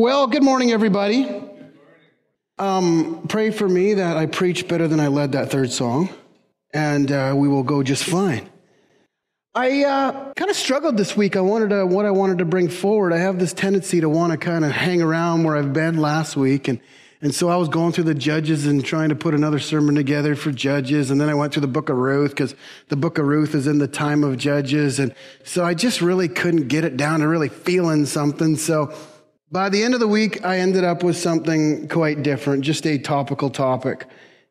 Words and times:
Well, 0.00 0.28
good 0.28 0.44
morning, 0.44 0.70
everybody. 0.70 1.28
Um, 2.56 3.26
pray 3.26 3.50
for 3.50 3.68
me 3.68 3.94
that 3.94 4.16
I 4.16 4.26
preach 4.26 4.68
better 4.68 4.86
than 4.86 5.00
I 5.00 5.08
led 5.08 5.32
that 5.32 5.50
third 5.50 5.72
song, 5.72 6.08
and 6.72 7.10
uh, 7.10 7.34
we 7.36 7.48
will 7.48 7.64
go 7.64 7.82
just 7.82 8.04
fine. 8.04 8.48
I 9.56 9.82
uh, 9.82 10.32
kind 10.34 10.52
of 10.52 10.56
struggled 10.56 10.96
this 10.96 11.16
week. 11.16 11.34
I 11.34 11.40
wanted 11.40 11.70
to, 11.70 11.84
what 11.84 12.06
I 12.06 12.12
wanted 12.12 12.38
to 12.38 12.44
bring 12.44 12.68
forward. 12.68 13.12
I 13.12 13.18
have 13.18 13.40
this 13.40 13.52
tendency 13.52 14.00
to 14.00 14.08
want 14.08 14.30
to 14.30 14.38
kind 14.38 14.64
of 14.64 14.70
hang 14.70 15.02
around 15.02 15.42
where 15.42 15.56
I've 15.56 15.72
been 15.72 15.96
last 15.96 16.36
week, 16.36 16.68
and 16.68 16.78
and 17.20 17.34
so 17.34 17.48
I 17.48 17.56
was 17.56 17.68
going 17.68 17.90
through 17.90 18.04
the 18.04 18.14
Judges 18.14 18.66
and 18.66 18.84
trying 18.84 19.08
to 19.08 19.16
put 19.16 19.34
another 19.34 19.58
sermon 19.58 19.96
together 19.96 20.36
for 20.36 20.52
Judges, 20.52 21.10
and 21.10 21.20
then 21.20 21.28
I 21.28 21.34
went 21.34 21.52
through 21.52 21.62
the 21.62 21.66
Book 21.66 21.88
of 21.88 21.96
Ruth 21.96 22.30
because 22.30 22.54
the 22.86 22.94
Book 22.94 23.18
of 23.18 23.26
Ruth 23.26 23.52
is 23.52 23.66
in 23.66 23.78
the 23.78 23.88
time 23.88 24.22
of 24.22 24.38
Judges, 24.38 25.00
and 25.00 25.12
so 25.42 25.64
I 25.64 25.74
just 25.74 26.00
really 26.00 26.28
couldn't 26.28 26.68
get 26.68 26.84
it 26.84 26.96
down 26.96 27.18
to 27.18 27.26
really 27.26 27.48
feeling 27.48 28.06
something. 28.06 28.54
So 28.54 28.94
by 29.50 29.68
the 29.68 29.82
end 29.82 29.94
of 29.94 30.00
the 30.00 30.08
week, 30.08 30.44
I 30.44 30.58
ended 30.58 30.84
up 30.84 31.02
with 31.02 31.16
something 31.16 31.88
quite 31.88 32.22
different, 32.22 32.64
just 32.64 32.86
a 32.86 32.98
topical 32.98 33.50
topic. 33.50 34.06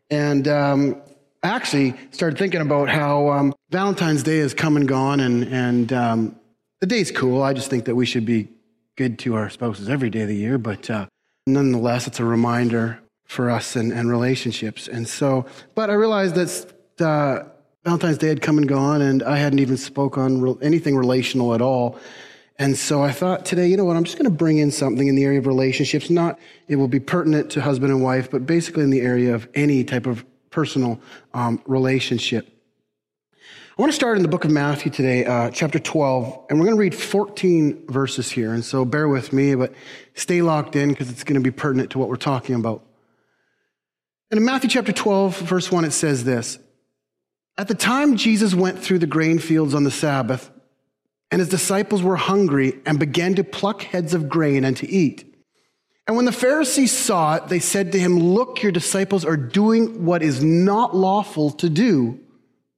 And 0.10 0.48
um, 0.48 1.02
actually 1.44 1.94
started 2.12 2.38
thinking 2.40 2.62
about 2.62 2.90
how 2.90 3.30
um, 3.30 3.54
Valentine's 3.70 4.24
Day 4.24 4.40
has 4.40 4.54
come 4.54 4.78
and 4.78 4.88
gone, 4.88 5.20
and, 5.20 5.44
and 5.46 5.94
um, 5.94 6.36
the 6.80 6.88
day's 6.88 7.12
cool. 7.12 7.42
I 7.42 7.54
just 7.54 7.70
think 7.70 7.86
that 7.86 7.96
we 7.96 8.06
should 8.06 8.26
be 8.26 8.50
good 8.96 9.20
to 9.20 9.36
our 9.36 9.50
spouses 9.50 9.90
every 9.90 10.10
day 10.10 10.22
of 10.22 10.28
the 10.28 10.36
year, 10.36 10.58
but 10.58 10.90
uh, 10.90 11.06
nonetheless, 11.46 12.08
it's 12.08 12.20
a 12.20 12.26
reminder 12.26 13.00
for 13.26 13.50
us 13.50 13.76
and, 13.76 13.92
and 13.92 14.10
relationships. 14.10 14.88
And 14.88 15.08
so, 15.08 15.46
but 15.76 15.90
I 15.90 15.94
realized 15.94 16.36
that 16.36 17.06
uh, 17.06 17.50
Valentine's 17.84 18.18
Day 18.18 18.30
had 18.30 18.42
come 18.42 18.58
and 18.58 18.68
gone, 18.68 19.02
and 19.02 19.22
I 19.22 19.38
hadn't 19.38 19.60
even 19.60 19.78
spoke 19.78 20.18
on 20.18 20.42
re- 20.42 20.56
anything 20.62 20.96
relational 20.96 21.54
at 21.54 21.62
all. 21.62 22.00
And 22.60 22.76
so 22.76 23.04
I 23.04 23.12
thought 23.12 23.46
today, 23.46 23.68
you 23.68 23.78
know 23.78 23.86
what, 23.86 23.96
I'm 23.96 24.04
just 24.04 24.18
going 24.18 24.30
to 24.30 24.36
bring 24.36 24.58
in 24.58 24.72
something 24.72 25.08
in 25.08 25.16
the 25.16 25.24
area 25.24 25.38
of 25.38 25.46
relationships. 25.46 26.10
Not, 26.10 26.40
it 26.68 26.78
will 26.78 26.88
be 26.88 27.00
pertinent 27.00 27.52
to 27.52 27.62
husband 27.62 27.92
and 27.92 28.02
wife, 28.02 28.32
but 28.32 28.48
basically 28.48 28.84
in 28.84 28.90
the 28.90 29.02
area 29.02 29.36
of 29.36 29.48
any 29.54 29.84
type 29.84 30.08
of 30.08 30.26
personal 30.50 31.00
um, 31.36 31.62
relationship. 31.68 32.52
I 33.78 33.82
want 33.82 33.92
to 33.92 33.96
start 33.96 34.18
in 34.18 34.24
the 34.24 34.30
book 34.30 34.44
of 34.44 34.50
Matthew 34.50 34.92
today, 34.92 35.24
uh, 35.24 35.52
chapter 35.52 35.78
12, 35.78 36.48
and 36.50 36.58
we're 36.58 36.66
going 36.66 36.76
to 36.76 36.82
read 36.82 36.96
14 36.96 37.86
verses 37.88 38.32
here. 38.32 38.52
And 38.52 38.66
so 38.66 38.86
bear 38.86 39.08
with 39.08 39.32
me, 39.32 39.54
but 39.54 39.72
stay 40.16 40.42
locked 40.42 40.76
in 40.76 40.90
because 40.90 41.12
it's 41.12 41.24
going 41.24 41.40
to 41.40 41.44
be 41.44 41.52
pertinent 41.52 41.92
to 41.92 42.00
what 42.00 42.10
we're 42.10 42.16
talking 42.16 42.56
about. 42.56 42.84
And 44.32 44.40
in 44.40 44.46
Matthew 44.46 44.72
chapter 44.72 44.92
12, 44.92 45.42
verse 45.42 45.72
1, 45.72 45.86
it 45.86 45.92
says 45.92 46.24
this 46.24 46.58
At 47.56 47.68
the 47.68 47.76
time 47.76 48.18
Jesus 48.18 48.56
went 48.56 48.80
through 48.80 48.98
the 48.98 49.06
grain 49.06 49.38
fields 49.38 49.76
on 49.76 49.84
the 49.84 49.92
Sabbath, 49.92 50.50
and 51.32 51.40
his 51.40 51.50
disciples 51.50 52.02
were 52.02 52.16
hungry 52.16 52.80
and 52.86 53.00
began 53.00 53.36
to 53.36 53.44
pluck 53.44 53.82
heads 53.82 54.14
of 54.14 54.30
grain 54.30 54.64
and 54.64 54.78
to 54.78 54.90
eat. 54.90 55.26
And 56.08 56.16
when 56.16 56.26
the 56.26 56.32
Pharisees 56.32 56.94
saw 56.94 57.36
it, 57.36 57.50
they 57.50 57.60
said 57.60 57.92
to 57.92 58.00
him, 58.00 58.18
Look, 58.18 58.64
your 58.64 58.72
disciples 58.72 59.26
are 59.26 59.36
doing 59.36 60.06
what 60.06 60.24
is 60.24 60.42
not 60.42 60.96
lawful 60.96 61.52
to 61.52 61.70
do 61.70 62.20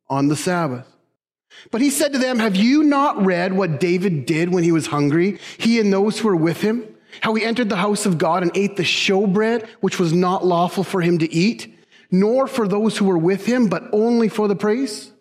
on 0.10 0.30
the 0.30 0.36
Sabbath. 0.36 0.88
But 1.72 1.82
he 1.82 1.92
said 1.92 2.14
to 2.14 2.20
them, 2.20 2.40
Have 2.40 2.56
you 2.56 2.84
not 2.84 3.24
read 3.24 3.54
what 3.54 3.80
David 3.80 4.26
did 4.26 4.52
when 4.52 4.64
he 4.64 4.72
was 4.72 4.88
hungry, 4.88 5.40
he 5.60 5.80
and 5.80 5.94
those 5.94 6.18
who 6.18 6.30
were 6.30 6.36
with 6.36 6.62
him? 6.62 6.84
How 7.22 7.34
he 7.36 7.44
entered 7.44 7.70
the 7.70 7.76
house 7.76 8.06
of 8.06 8.18
God 8.18 8.42
and 8.42 8.52
ate 8.56 8.78
the 8.78 8.84
showbread, 8.84 9.68
which 9.82 10.00
was 10.00 10.14
not 10.14 10.46
lawful 10.46 10.84
for 10.84 11.02
him 11.02 11.20
to 11.20 11.32
eat, 11.32 11.76
nor 12.12 12.48
for 12.48 12.68
those 12.68 12.98
who 12.98 13.06
were 13.06 13.18
with 13.18 13.46
him, 13.46 13.68
but 13.68 13.84
only 13.94 14.30
for 14.30 14.48
the 14.48 14.56
priests? 14.56 15.12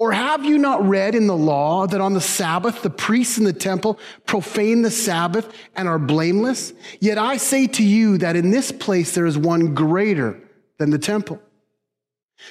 Or 0.00 0.12
have 0.12 0.46
you 0.46 0.56
not 0.56 0.88
read 0.88 1.14
in 1.14 1.26
the 1.26 1.36
law 1.36 1.86
that 1.86 2.00
on 2.00 2.14
the 2.14 2.22
Sabbath 2.22 2.80
the 2.80 2.88
priests 2.88 3.36
in 3.36 3.44
the 3.44 3.52
temple 3.52 4.00
profane 4.24 4.80
the 4.80 4.90
Sabbath 4.90 5.52
and 5.76 5.86
are 5.86 5.98
blameless? 5.98 6.72
Yet 7.00 7.18
I 7.18 7.36
say 7.36 7.66
to 7.66 7.82
you 7.84 8.16
that 8.16 8.34
in 8.34 8.50
this 8.50 8.72
place 8.72 9.14
there 9.14 9.26
is 9.26 9.36
one 9.36 9.74
greater 9.74 10.40
than 10.78 10.88
the 10.88 10.98
temple. 10.98 11.38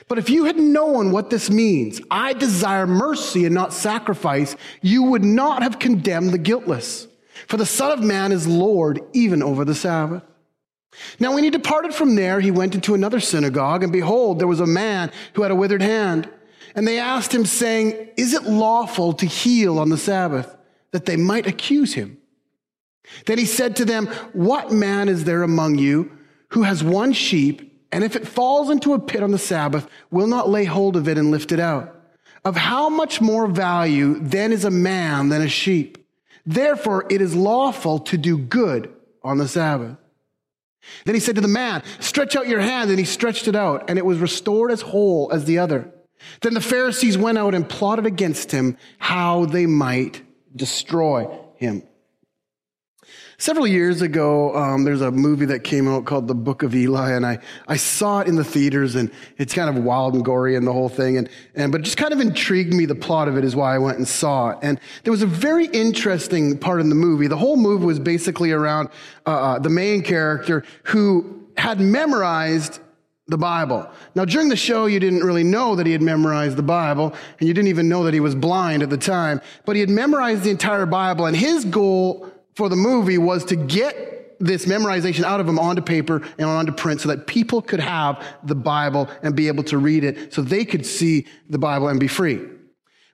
But 0.08 0.20
if 0.20 0.30
you 0.30 0.46
had 0.46 0.58
known 0.58 1.12
what 1.12 1.32
this 1.32 1.50
means, 1.50 2.00
I 2.12 2.34
desire 2.34 2.86
mercy 2.86 3.46
and 3.46 3.56
not 3.56 3.74
sacrifice, 3.74 4.56
you 4.84 5.02
would 5.02 5.24
not 5.24 5.64
have 5.64 5.80
condemned 5.80 6.30
the 6.30 6.38
guiltless. 6.38 7.08
For 7.48 7.58
the 7.58 7.66
Son 7.66 7.92
of 7.92 8.04
Man 8.04 8.32
is 8.32 8.46
Lord 8.46 9.02
even 9.14 9.42
over 9.42 9.66
the 9.66 9.74
Sabbath. 9.74 10.22
Now, 11.20 11.34
when 11.34 11.44
he 11.44 11.50
departed 11.50 11.96
from 11.96 12.14
there, 12.14 12.40
he 12.42 12.52
went 12.52 12.76
into 12.76 12.94
another 12.94 13.20
synagogue, 13.20 13.82
and 13.82 13.92
behold, 13.92 14.38
there 14.38 14.48
was 14.48 14.60
a 14.60 14.68
man 14.68 15.12
who 15.34 15.42
had 15.42 15.50
a 15.50 15.56
withered 15.56 15.82
hand. 15.82 16.30
And 16.76 16.88
they 16.88 17.00
asked 17.00 17.34
him, 17.34 17.46
saying, 17.46 18.10
Is 18.18 18.34
it 18.34 18.44
lawful 18.44 19.14
to 19.14 19.26
heal 19.26 19.80
on 19.80 19.90
the 19.90 19.98
Sabbath? 19.98 20.56
That 20.92 21.06
they 21.06 21.18
might 21.18 21.48
accuse 21.48 21.94
him. 21.94 22.18
Then 23.26 23.38
he 23.38 23.46
said 23.46 23.76
to 23.78 23.86
them, 23.86 24.08
What 24.34 24.72
man 24.72 25.10
is 25.10 25.24
there 25.24 25.44
among 25.44 25.78
you 25.78 26.12
who 26.50 26.64
has 26.64 26.84
one 26.84 27.14
sheep, 27.14 27.66
and 27.92 28.04
if 28.04 28.16
it 28.16 28.28
falls 28.28 28.70
into 28.70 28.94
a 28.94 29.00
pit 29.00 29.24
on 29.24 29.32
the 29.32 29.38
Sabbath, 29.38 29.88
will 30.12 30.28
not 30.28 30.50
lay 30.50 30.66
hold 30.66 30.96
of 30.96 31.08
it 31.08 31.18
and 31.18 31.32
lift 31.32 31.52
it 31.52 31.60
out? 31.60 31.96
Of 32.46 32.56
how 32.56 32.90
much 32.90 33.20
more 33.20 33.48
value 33.48 34.20
then 34.20 34.54
is 34.54 34.64
a 34.64 34.72
man 34.72 35.30
than 35.30 35.42
a 35.42 35.50
sheep? 35.50 35.98
Therefore, 36.46 37.06
it 37.10 37.22
is 37.22 37.36
lawful 37.36 38.00
to 38.00 38.18
do 38.18 38.38
good 38.38 38.94
on 39.24 39.38
the 39.38 39.48
Sabbath. 39.48 39.98
Then 41.06 41.16
he 41.16 41.22
said 41.22 41.36
to 41.36 41.42
the 41.42 41.48
man, 41.48 41.84
Stretch 42.00 42.36
out 42.36 42.48
your 42.48 42.62
hand. 42.62 42.90
And 42.90 43.00
he 43.00 43.06
stretched 43.06 43.48
it 43.48 43.56
out, 43.56 43.90
and 43.90 43.98
it 43.98 44.06
was 44.06 44.20
restored 44.20 44.72
as 44.72 44.82
whole 44.82 45.30
as 45.32 45.46
the 45.46 45.60
other. 45.60 45.92
Then 46.42 46.54
the 46.54 46.62
Pharisees 46.62 47.18
went 47.18 47.38
out 47.38 47.56
and 47.56 47.68
plotted 47.68 48.06
against 48.06 48.52
him 48.52 48.78
how 48.98 49.46
they 49.46 49.66
might 49.66 50.22
destroy 50.56 51.30
him. 51.56 51.84
Several 53.42 53.66
years 53.66 54.02
ago, 54.02 54.54
um, 54.54 54.84
there's 54.84 55.00
a 55.00 55.12
movie 55.12 55.46
that 55.46 55.64
came 55.64 55.88
out 55.88 56.04
called 56.04 56.28
The 56.28 56.36
Book 56.36 56.62
of 56.62 56.76
Eli, 56.76 57.12
and 57.14 57.26
I, 57.26 57.40
I 57.70 57.78
saw 57.78 58.20
it 58.20 58.28
in 58.28 58.36
the 58.36 58.44
theaters, 58.44 58.96
and 58.96 59.10
it's 59.38 59.54
kind 59.54 59.70
of 59.70 59.82
wild 59.82 60.14
and 60.14 60.26
gory 60.26 60.58
and 60.58 60.68
the 60.68 60.74
whole 60.74 60.90
thing, 60.90 61.18
and, 61.18 61.30
and 61.56 61.72
but 61.72 61.80
it 61.80 61.84
just 61.86 61.96
kind 61.96 62.12
of 62.12 62.20
intrigued 62.20 62.74
me. 62.74 62.86
The 62.86 62.96
plot 62.96 63.30
of 63.30 63.38
it 63.38 63.46
is 63.46 63.56
why 63.56 63.74
I 63.74 63.78
went 63.78 63.98
and 63.98 64.06
saw 64.06 64.50
it. 64.50 64.58
And 64.62 64.78
there 65.06 65.12
was 65.12 65.22
a 65.22 65.26
very 65.26 65.68
interesting 65.68 66.58
part 66.58 66.82
in 66.82 66.90
the 66.90 66.96
movie. 66.96 67.28
The 67.28 67.38
whole 67.38 67.56
movie 67.56 67.86
was 67.86 67.98
basically 67.98 68.52
around 68.52 68.90
uh, 69.26 69.30
uh 69.30 69.60
the 69.60 69.70
main 69.70 70.02
character 70.02 70.66
who 70.84 71.48
had 71.56 71.80
memorized 71.80 72.82
the 73.30 73.38
Bible. 73.38 73.90
Now, 74.16 74.26
during 74.26 74.50
the 74.50 74.56
show, 74.56 74.88
you 74.88 75.00
didn't 75.00 75.24
really 75.24 75.44
know 75.44 75.76
that 75.76 75.86
he 75.86 75.92
had 75.92 76.02
memorized 76.02 76.58
the 76.58 76.64
Bible, 76.64 77.14
and 77.40 77.48
you 77.48 77.54
didn't 77.54 77.70
even 77.70 77.88
know 77.88 78.04
that 78.04 78.14
he 78.14 78.20
was 78.20 78.36
blind 78.36 78.84
at 78.84 78.90
the 78.90 78.98
time, 78.98 79.40
but 79.66 79.76
he 79.76 79.80
had 79.80 79.90
memorized 79.90 80.44
the 80.44 80.50
entire 80.50 80.86
Bible, 80.86 81.26
and 81.26 81.36
his 81.36 81.64
goal 81.66 82.30
for 82.56 82.70
the 82.70 82.76
movie 82.76 83.18
was 83.18 83.46
to 83.46 83.56
get 83.56 84.38
this 84.40 84.66
memorization 84.66 85.24
out 85.24 85.40
of 85.40 85.48
him 85.48 85.60
onto 85.60 85.82
paper 85.82 86.22
and 86.38 86.48
onto 86.48 86.72
print 86.72 87.02
so 87.02 87.10
that 87.10 87.28
people 87.28 87.62
could 87.62 87.80
have 87.80 88.24
the 88.44 88.56
Bible 88.56 89.10
and 89.22 89.36
be 89.36 89.48
able 89.48 89.64
to 89.64 89.78
read 89.78 90.04
it 90.04 90.34
so 90.34 90.42
they 90.42 90.66
could 90.66 90.86
see 90.86 91.28
the 91.50 91.58
Bible 91.58 91.90
and 91.90 92.00
be 92.00 92.08
free. 92.08 92.40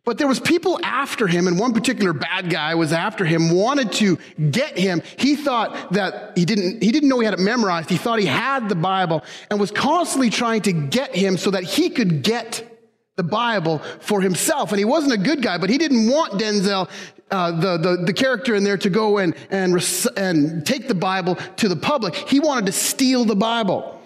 But 0.05 0.19
there 0.19 0.27
was 0.27 0.39
people 0.39 0.79
after 0.83 1.25
him, 1.25 1.47
and 1.47 1.59
one 1.59 1.73
particular 1.73 2.13
bad 2.13 2.51
guy 2.51 2.75
was 2.75 2.93
after 2.93 3.25
him, 3.25 3.49
wanted 3.49 3.91
to 3.93 4.19
get 4.51 4.77
him. 4.77 5.01
He 5.17 5.35
thought 5.35 5.93
that 5.93 6.37
he 6.37 6.45
didn't, 6.45 6.83
he 6.83 6.91
didn't 6.91 7.09
know 7.09 7.19
he 7.19 7.25
had 7.25 7.33
it 7.33 7.39
memorized. 7.39 7.89
He 7.89 7.97
thought 7.97 8.19
he 8.19 8.27
had 8.27 8.69
the 8.69 8.75
Bible 8.75 9.23
and 9.49 9.59
was 9.59 9.71
constantly 9.71 10.29
trying 10.29 10.61
to 10.61 10.73
get 10.73 11.15
him 11.15 11.37
so 11.37 11.49
that 11.51 11.63
he 11.63 11.89
could 11.89 12.21
get 12.21 12.71
the 13.15 13.23
Bible 13.23 13.79
for 13.99 14.21
himself. 14.21 14.71
And 14.71 14.77
he 14.77 14.85
wasn't 14.85 15.13
a 15.13 15.17
good 15.17 15.41
guy, 15.41 15.57
but 15.57 15.71
he 15.71 15.79
didn't 15.79 16.07
want 16.09 16.33
Denzel, 16.33 16.87
uh, 17.31 17.51
the, 17.51 17.77
the, 17.77 18.03
the 18.05 18.13
character 18.13 18.53
in 18.53 18.63
there 18.63 18.77
to 18.77 18.89
go 18.91 19.17
and, 19.17 19.35
and, 19.49 19.73
and 20.17 20.65
take 20.65 20.87
the 20.87 20.95
Bible 20.95 21.35
to 21.57 21.67
the 21.67 21.75
public. 21.75 22.13
He 22.13 22.39
wanted 22.39 22.67
to 22.67 22.71
steal 22.73 23.25
the 23.25 23.35
Bible. 23.35 23.99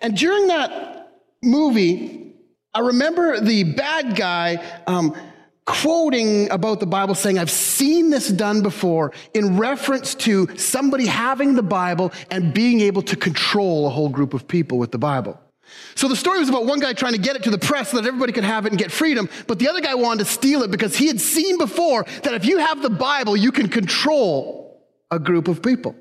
And 0.00 0.16
during 0.16 0.46
that 0.46 1.12
movie, 1.42 2.32
I 2.72 2.80
remember 2.80 3.38
the 3.38 3.64
bad 3.64 4.16
guy, 4.16 4.64
um, 4.86 5.14
quoting 5.64 6.50
about 6.50 6.80
the 6.80 6.86
Bible 6.86 7.14
saying, 7.14 7.38
I've 7.38 7.50
seen 7.50 8.10
this 8.10 8.28
done 8.28 8.62
before 8.62 9.12
in 9.34 9.56
reference 9.56 10.14
to 10.16 10.48
somebody 10.56 11.06
having 11.06 11.54
the 11.54 11.62
Bible 11.62 12.12
and 12.30 12.52
being 12.52 12.80
able 12.80 13.02
to 13.02 13.16
control 13.16 13.86
a 13.86 13.90
whole 13.90 14.08
group 14.08 14.34
of 14.34 14.48
people 14.48 14.78
with 14.78 14.90
the 14.90 14.98
Bible. 14.98 15.38
So 15.94 16.08
the 16.08 16.16
story 16.16 16.40
was 16.40 16.48
about 16.48 16.66
one 16.66 16.80
guy 16.80 16.92
trying 16.92 17.12
to 17.12 17.20
get 17.20 17.36
it 17.36 17.44
to 17.44 17.50
the 17.50 17.58
press 17.58 17.90
so 17.90 17.96
that 18.00 18.06
everybody 18.06 18.32
could 18.32 18.44
have 18.44 18.66
it 18.66 18.72
and 18.72 18.78
get 18.78 18.90
freedom, 18.90 19.28
but 19.46 19.58
the 19.58 19.68
other 19.68 19.80
guy 19.80 19.94
wanted 19.94 20.24
to 20.24 20.30
steal 20.30 20.62
it 20.62 20.70
because 20.70 20.96
he 20.96 21.06
had 21.06 21.20
seen 21.20 21.58
before 21.58 22.04
that 22.22 22.34
if 22.34 22.44
you 22.44 22.58
have 22.58 22.82
the 22.82 22.90
Bible, 22.90 23.36
you 23.36 23.52
can 23.52 23.68
control 23.68 24.82
a 25.10 25.18
group 25.18 25.48
of 25.48 25.62
people. 25.62 25.94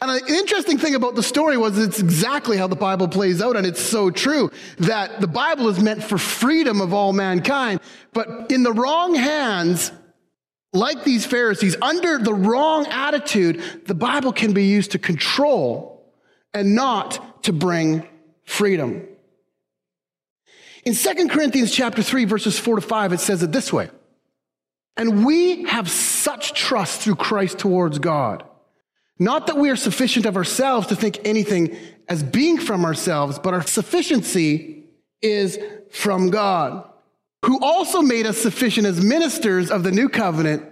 And 0.00 0.10
an 0.10 0.20
interesting 0.28 0.78
thing 0.78 0.94
about 0.94 1.14
the 1.14 1.22
story 1.22 1.56
was 1.56 1.78
it's 1.78 2.00
exactly 2.00 2.56
how 2.56 2.66
the 2.66 2.76
Bible 2.76 3.08
plays 3.08 3.40
out, 3.40 3.56
and 3.56 3.66
it's 3.66 3.80
so 3.80 4.10
true 4.10 4.50
that 4.78 5.20
the 5.20 5.26
Bible 5.26 5.68
is 5.68 5.80
meant 5.80 6.02
for 6.02 6.18
freedom 6.18 6.80
of 6.80 6.92
all 6.92 7.12
mankind, 7.12 7.80
but 8.12 8.50
in 8.50 8.62
the 8.62 8.72
wrong 8.72 9.14
hands, 9.14 9.90
like 10.72 11.04
these 11.04 11.24
Pharisees, 11.24 11.76
under 11.80 12.18
the 12.18 12.34
wrong 12.34 12.86
attitude, 12.88 13.62
the 13.86 13.94
Bible 13.94 14.32
can 14.32 14.52
be 14.52 14.64
used 14.64 14.92
to 14.92 14.98
control 14.98 16.12
and 16.52 16.74
not 16.74 17.42
to 17.44 17.52
bring 17.52 18.06
freedom. 18.44 19.06
In 20.84 20.94
2 20.94 21.28
Corinthians 21.28 21.72
chapter 21.72 22.02
3 22.02 22.26
verses 22.26 22.58
4 22.58 22.76
to 22.76 22.82
5 22.82 23.12
it 23.14 23.20
says 23.20 23.42
it 23.42 23.52
this 23.52 23.72
way. 23.72 23.88
And 24.96 25.24
we 25.24 25.64
have 25.64 25.90
such 25.90 26.52
trust 26.52 27.00
through 27.00 27.16
Christ 27.16 27.58
towards 27.58 27.98
God 27.98 28.44
Not 29.18 29.46
that 29.46 29.56
we 29.56 29.70
are 29.70 29.76
sufficient 29.76 30.26
of 30.26 30.36
ourselves 30.36 30.88
to 30.88 30.96
think 30.96 31.20
anything 31.24 31.76
as 32.08 32.22
being 32.22 32.58
from 32.58 32.84
ourselves, 32.84 33.38
but 33.38 33.54
our 33.54 33.62
sufficiency 33.62 34.84
is 35.22 35.58
from 35.90 36.30
God, 36.30 36.88
who 37.44 37.60
also 37.60 38.02
made 38.02 38.26
us 38.26 38.38
sufficient 38.38 38.86
as 38.86 39.02
ministers 39.02 39.70
of 39.70 39.82
the 39.82 39.92
new 39.92 40.08
covenant, 40.08 40.64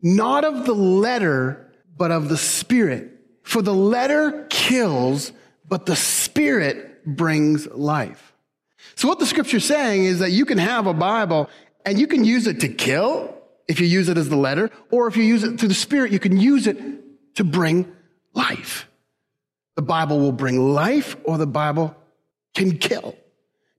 not 0.00 0.44
of 0.44 0.66
the 0.66 0.74
letter, 0.74 1.70
but 1.96 2.10
of 2.10 2.28
the 2.28 2.36
spirit. 2.36 3.10
For 3.42 3.60
the 3.60 3.74
letter 3.74 4.46
kills, 4.48 5.32
but 5.68 5.86
the 5.86 5.96
spirit 5.96 7.04
brings 7.04 7.66
life. 7.68 8.32
So 8.94 9.08
what 9.08 9.18
the 9.18 9.26
scripture's 9.26 9.64
saying 9.64 10.04
is 10.04 10.18
that 10.20 10.30
you 10.30 10.44
can 10.44 10.58
have 10.58 10.86
a 10.86 10.94
Bible 10.94 11.48
and 11.84 11.98
you 11.98 12.06
can 12.06 12.24
use 12.24 12.46
it 12.46 12.60
to 12.60 12.68
kill 12.68 13.36
if 13.68 13.80
you 13.80 13.86
use 13.86 14.08
it 14.08 14.18
as 14.18 14.28
the 14.28 14.36
letter, 14.36 14.70
or 14.90 15.06
if 15.06 15.16
you 15.16 15.22
use 15.22 15.44
it 15.44 15.58
through 15.58 15.68
the 15.68 15.74
spirit, 15.74 16.12
you 16.12 16.18
can 16.18 16.38
use 16.38 16.66
it 16.66 16.76
to 17.34 17.44
bring 17.44 17.90
life. 18.34 18.88
The 19.76 19.82
Bible 19.82 20.20
will 20.20 20.32
bring 20.32 20.74
life 20.74 21.16
or 21.24 21.38
the 21.38 21.46
Bible 21.46 21.96
can 22.54 22.78
kill, 22.78 23.16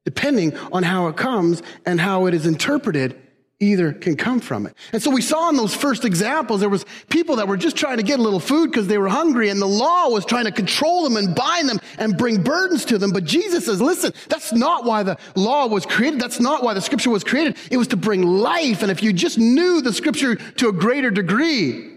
depending 0.06 0.58
on 0.72 0.84
how 0.84 1.08
it 1.08 1.18
comes 1.18 1.62
and 1.86 2.02
how 2.02 2.26
it 2.26 2.34
is 2.34 2.46
interpreted 2.46 3.20
either 3.60 3.94
can 3.94 4.16
come 4.16 4.40
from 4.40 4.66
it. 4.66 4.76
And 4.92 5.02
so 5.02 5.10
we 5.10 5.22
saw 5.22 5.50
in 5.50 5.56
those 5.56 5.74
first 5.74 6.06
examples, 6.06 6.60
there 6.60 6.70
was 6.70 6.86
people 7.10 7.38
that 7.38 7.48
were 7.48 7.58
just 7.58 7.78
trying 7.78 7.98
to 7.98 8.04
get 8.04 8.20
a 8.20 8.22
little 8.22 8.40
food 8.40 8.72
because 8.72 8.88
they 8.88 8.98
were 8.98 9.08
hungry 9.08 9.50
and 9.50 9.62
the 9.62 9.68
law 9.68 10.10
was 10.10 10.26
trying 10.26 10.46
to 10.46 10.52
control 10.52 11.04
them 11.04 11.18
and 11.18 11.36
bind 11.36 11.70
them 11.70 11.80
and 11.98 12.18
bring 12.18 12.44
burdens 12.44 12.86
to 12.86 12.98
them. 12.98 13.12
But 13.12 13.24
Jesus 13.24 13.66
says, 13.66 13.82
listen, 13.82 14.14
that's 14.28 14.52
not 14.52 14.86
why 14.86 15.04
the 15.04 15.18
law 15.36 15.68
was 15.68 15.86
created. 15.86 16.20
That's 16.20 16.40
not 16.40 16.64
why 16.64 16.74
the 16.74 16.82
scripture 16.82 17.10
was 17.10 17.24
created. 17.24 17.58
It 17.72 17.78
was 17.78 17.88
to 17.90 17.98
bring 17.98 18.24
life. 18.24 18.82
And 18.82 18.92
if 18.92 19.02
you 19.02 19.14
just 19.14 19.38
knew 19.38 19.82
the 19.82 19.94
scripture 19.94 20.36
to 20.36 20.70
a 20.70 20.74
greater 20.74 21.12
degree, 21.12 21.93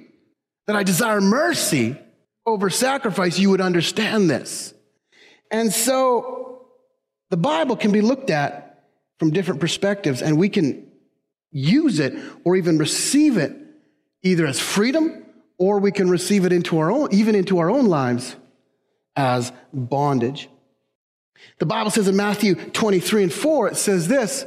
that 0.67 0.77
I 0.77 0.83
desire 0.83 1.21
mercy 1.21 1.97
over 2.45 2.71
sacrifice, 2.71 3.39
you 3.39 3.51
would 3.51 3.61
understand 3.61 4.31
this. 4.31 4.75
And 5.51 5.73
so 5.73 6.67
the 7.31 7.37
Bible 7.37 7.77
can 7.77 7.93
be 7.93 8.01
looked 8.01 8.31
at 8.31 8.85
from 9.19 9.31
different 9.31 9.61
perspectives 9.61 10.23
and 10.23 10.39
we 10.39 10.49
can 10.49 10.87
use 11.51 12.01
it 12.01 12.15
or 12.45 12.57
even 12.57 12.79
receive 12.79 13.37
it 13.37 13.57
either 14.23 14.47
as 14.47 14.61
freedom 14.61 15.25
or 15.59 15.79
we 15.79 15.93
can 15.93 16.11
receive 16.11 16.45
it 16.45 16.53
into 16.53 16.79
our 16.79 16.91
own, 16.91 17.09
even 17.13 17.35
into 17.35 17.59
our 17.59 17.71
own 17.71 17.87
lives 17.87 18.37
as 19.15 19.53
bondage. 19.73 20.49
The 21.59 21.67
Bible 21.67 21.91
says 21.91 22.09
in 22.09 22.17
Matthew 22.17 22.55
23 22.55 23.25
and 23.25 23.33
4, 23.33 23.69
it 23.69 23.77
says 23.77 24.09
this, 24.09 24.45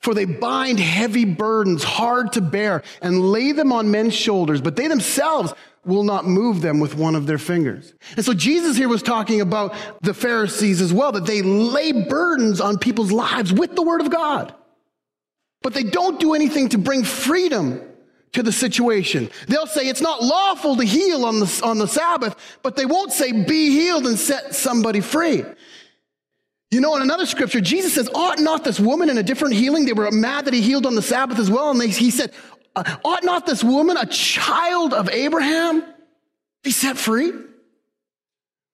for 0.00 0.14
they 0.14 0.24
bind 0.24 0.80
heavy 0.80 1.24
burdens 1.24 1.84
hard 1.84 2.32
to 2.32 2.40
bear 2.40 2.82
and 3.02 3.20
lay 3.32 3.52
them 3.52 3.72
on 3.72 3.90
men's 3.90 4.14
shoulders, 4.14 4.60
but 4.60 4.76
they 4.76 4.88
themselves 4.88 5.52
will 5.84 6.04
not 6.04 6.26
move 6.26 6.60
them 6.60 6.80
with 6.80 6.94
one 6.94 7.14
of 7.14 7.26
their 7.26 7.38
fingers. 7.38 7.94
And 8.16 8.24
so 8.24 8.34
Jesus 8.34 8.76
here 8.76 8.88
was 8.88 9.02
talking 9.02 9.40
about 9.40 9.74
the 10.02 10.14
Pharisees 10.14 10.80
as 10.80 10.92
well, 10.92 11.12
that 11.12 11.26
they 11.26 11.42
lay 11.42 11.92
burdens 11.92 12.60
on 12.60 12.78
people's 12.78 13.12
lives 13.12 13.52
with 13.52 13.74
the 13.76 13.82
word 13.82 14.00
of 14.00 14.10
God. 14.10 14.54
But 15.62 15.74
they 15.74 15.84
don't 15.84 16.18
do 16.18 16.34
anything 16.34 16.70
to 16.70 16.78
bring 16.78 17.04
freedom 17.04 17.82
to 18.32 18.42
the 18.42 18.52
situation. 18.52 19.28
They'll 19.48 19.66
say 19.66 19.88
it's 19.88 20.00
not 20.00 20.22
lawful 20.22 20.76
to 20.76 20.84
heal 20.84 21.24
on 21.24 21.40
the, 21.40 21.60
on 21.64 21.78
the 21.78 21.88
Sabbath, 21.88 22.36
but 22.62 22.76
they 22.76 22.86
won't 22.86 23.12
say 23.12 23.32
be 23.32 23.70
healed 23.70 24.06
and 24.06 24.18
set 24.18 24.54
somebody 24.54 25.00
free. 25.00 25.44
You 26.70 26.80
know, 26.80 26.94
in 26.94 27.02
another 27.02 27.26
scripture, 27.26 27.60
Jesus 27.60 27.94
says, 27.94 28.08
ought 28.14 28.38
not 28.38 28.62
this 28.62 28.78
woman 28.78 29.10
in 29.10 29.18
a 29.18 29.22
different 29.22 29.54
healing? 29.54 29.86
They 29.86 29.92
were 29.92 30.10
mad 30.12 30.44
that 30.44 30.54
he 30.54 30.60
healed 30.60 30.86
on 30.86 30.94
the 30.94 31.02
Sabbath 31.02 31.38
as 31.38 31.50
well. 31.50 31.70
And 31.70 31.80
they, 31.80 31.88
he 31.88 32.10
said, 32.10 32.32
uh, 32.76 32.84
ought 33.04 33.24
not 33.24 33.44
this 33.44 33.64
woman, 33.64 33.96
a 33.96 34.06
child 34.06 34.94
of 34.94 35.08
Abraham, 35.10 35.82
be 36.62 36.70
set 36.70 36.96
free? 36.96 37.32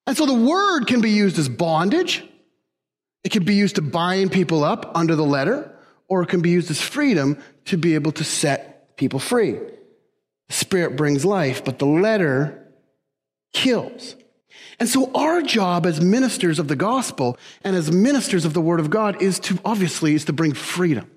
And 0.07 0.17
so 0.17 0.27
the 0.27 0.35
word 0.35 0.87
can 0.87 1.01
be 1.01 1.11
used 1.11 1.39
as 1.39 1.49
bondage. 1.49 2.23
It 3.25 3.33
can 3.33 3.45
be 3.45 3.55
used 3.55 3.77
to 3.77 3.83
bind 3.83 4.31
people 4.31 4.63
up 4.63 4.93
under 4.95 5.17
the 5.17 5.25
letter 5.25 5.73
or 6.09 6.23
it 6.23 6.29
can 6.29 6.43
be 6.43 6.51
used 6.51 6.71
as 6.71 6.81
freedom 6.81 7.39
to 7.65 7.77
be 7.77 7.95
able 7.95 8.13
to 8.13 8.25
set 8.25 8.97
people 8.97 9.19
free. 9.19 9.53
The 10.49 10.55
Spirit 10.55 10.97
brings 10.97 11.25
life, 11.25 11.65
but 11.65 11.79
the 11.79 11.87
letter 11.87 12.73
kills. 13.53 14.15
And 14.79 14.89
so 14.89 15.11
our 15.15 15.43
job 15.43 15.87
as 15.87 16.01
ministers 16.01 16.59
of 16.59 16.69
the 16.69 16.77
gospel 16.77 17.39
and 17.65 17.75
as 17.75 17.91
ministers 17.91 18.45
of 18.45 18.53
the 18.53 18.61
word 18.61 18.81
of 18.81 18.91
God 18.91 19.23
is 19.23 19.39
to 19.41 19.59
obviously 19.65 20.15
is 20.15 20.25
to 20.27 20.33
bring 20.33 20.53
freedom 20.53 21.11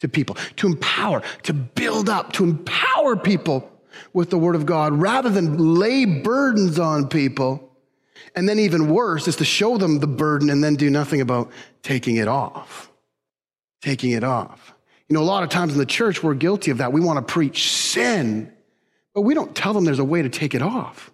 to 0.00 0.08
people, 0.08 0.36
to 0.56 0.66
empower, 0.66 1.22
to 1.44 1.52
build 1.52 2.08
up, 2.08 2.32
to 2.34 2.44
empower 2.44 3.16
people 3.16 3.68
with 4.12 4.30
the 4.30 4.38
word 4.38 4.54
of 4.54 4.66
God 4.66 4.94
rather 4.94 5.30
than 5.30 5.76
lay 5.76 6.04
burdens 6.04 6.78
on 6.78 7.08
people. 7.08 7.70
And 8.34 8.48
then 8.48 8.58
even 8.58 8.88
worse 8.88 9.28
is 9.28 9.36
to 9.36 9.44
show 9.44 9.78
them 9.78 9.98
the 9.98 10.06
burden 10.06 10.48
and 10.48 10.62
then 10.62 10.76
do 10.76 10.88
nothing 10.88 11.20
about 11.20 11.50
taking 11.82 12.16
it 12.16 12.28
off 12.28 12.92
taking 13.82 14.12
it 14.12 14.24
off. 14.24 14.72
You 15.08 15.14
know, 15.14 15.22
a 15.22 15.24
lot 15.24 15.42
of 15.42 15.50
times 15.50 15.74
in 15.74 15.78
the 15.78 15.86
church, 15.86 16.22
we're 16.22 16.34
guilty 16.34 16.70
of 16.70 16.78
that. 16.78 16.92
We 16.92 17.00
want 17.00 17.18
to 17.18 17.32
preach 17.32 17.70
sin, 17.70 18.50
but 19.12 19.22
we 19.22 19.34
don't 19.34 19.54
tell 19.54 19.74
them 19.74 19.84
there's 19.84 19.98
a 19.98 20.04
way 20.04 20.22
to 20.22 20.30
take 20.30 20.54
it 20.54 20.62
off. 20.62 21.11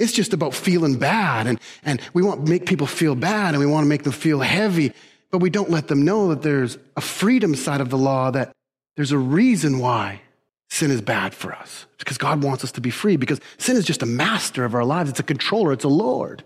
It's 0.00 0.12
just 0.12 0.32
about 0.32 0.54
feeling 0.54 0.98
bad, 0.98 1.46
and, 1.46 1.60
and 1.84 2.00
we 2.14 2.22
want 2.22 2.46
to 2.46 2.50
make 2.50 2.64
people 2.64 2.86
feel 2.86 3.14
bad, 3.14 3.54
and 3.54 3.60
we 3.60 3.66
want 3.66 3.84
to 3.84 3.88
make 3.88 4.02
them 4.02 4.12
feel 4.12 4.40
heavy, 4.40 4.92
but 5.30 5.38
we 5.38 5.50
don't 5.50 5.70
let 5.70 5.88
them 5.88 6.04
know 6.04 6.28
that 6.28 6.40
there's 6.40 6.78
a 6.96 7.02
freedom 7.02 7.54
side 7.54 7.82
of 7.82 7.90
the 7.90 7.98
law, 7.98 8.30
that 8.30 8.50
there's 8.96 9.12
a 9.12 9.18
reason 9.18 9.78
why 9.78 10.22
sin 10.70 10.90
is 10.90 11.02
bad 11.02 11.34
for 11.34 11.52
us. 11.52 11.84
Because 11.98 12.16
God 12.16 12.42
wants 12.42 12.64
us 12.64 12.72
to 12.72 12.80
be 12.80 12.90
free, 12.90 13.16
because 13.16 13.40
sin 13.58 13.76
is 13.76 13.84
just 13.84 14.02
a 14.02 14.06
master 14.06 14.64
of 14.64 14.74
our 14.74 14.84
lives, 14.84 15.10
it's 15.10 15.20
a 15.20 15.22
controller, 15.22 15.72
it's 15.72 15.84
a 15.84 15.88
Lord. 15.88 16.42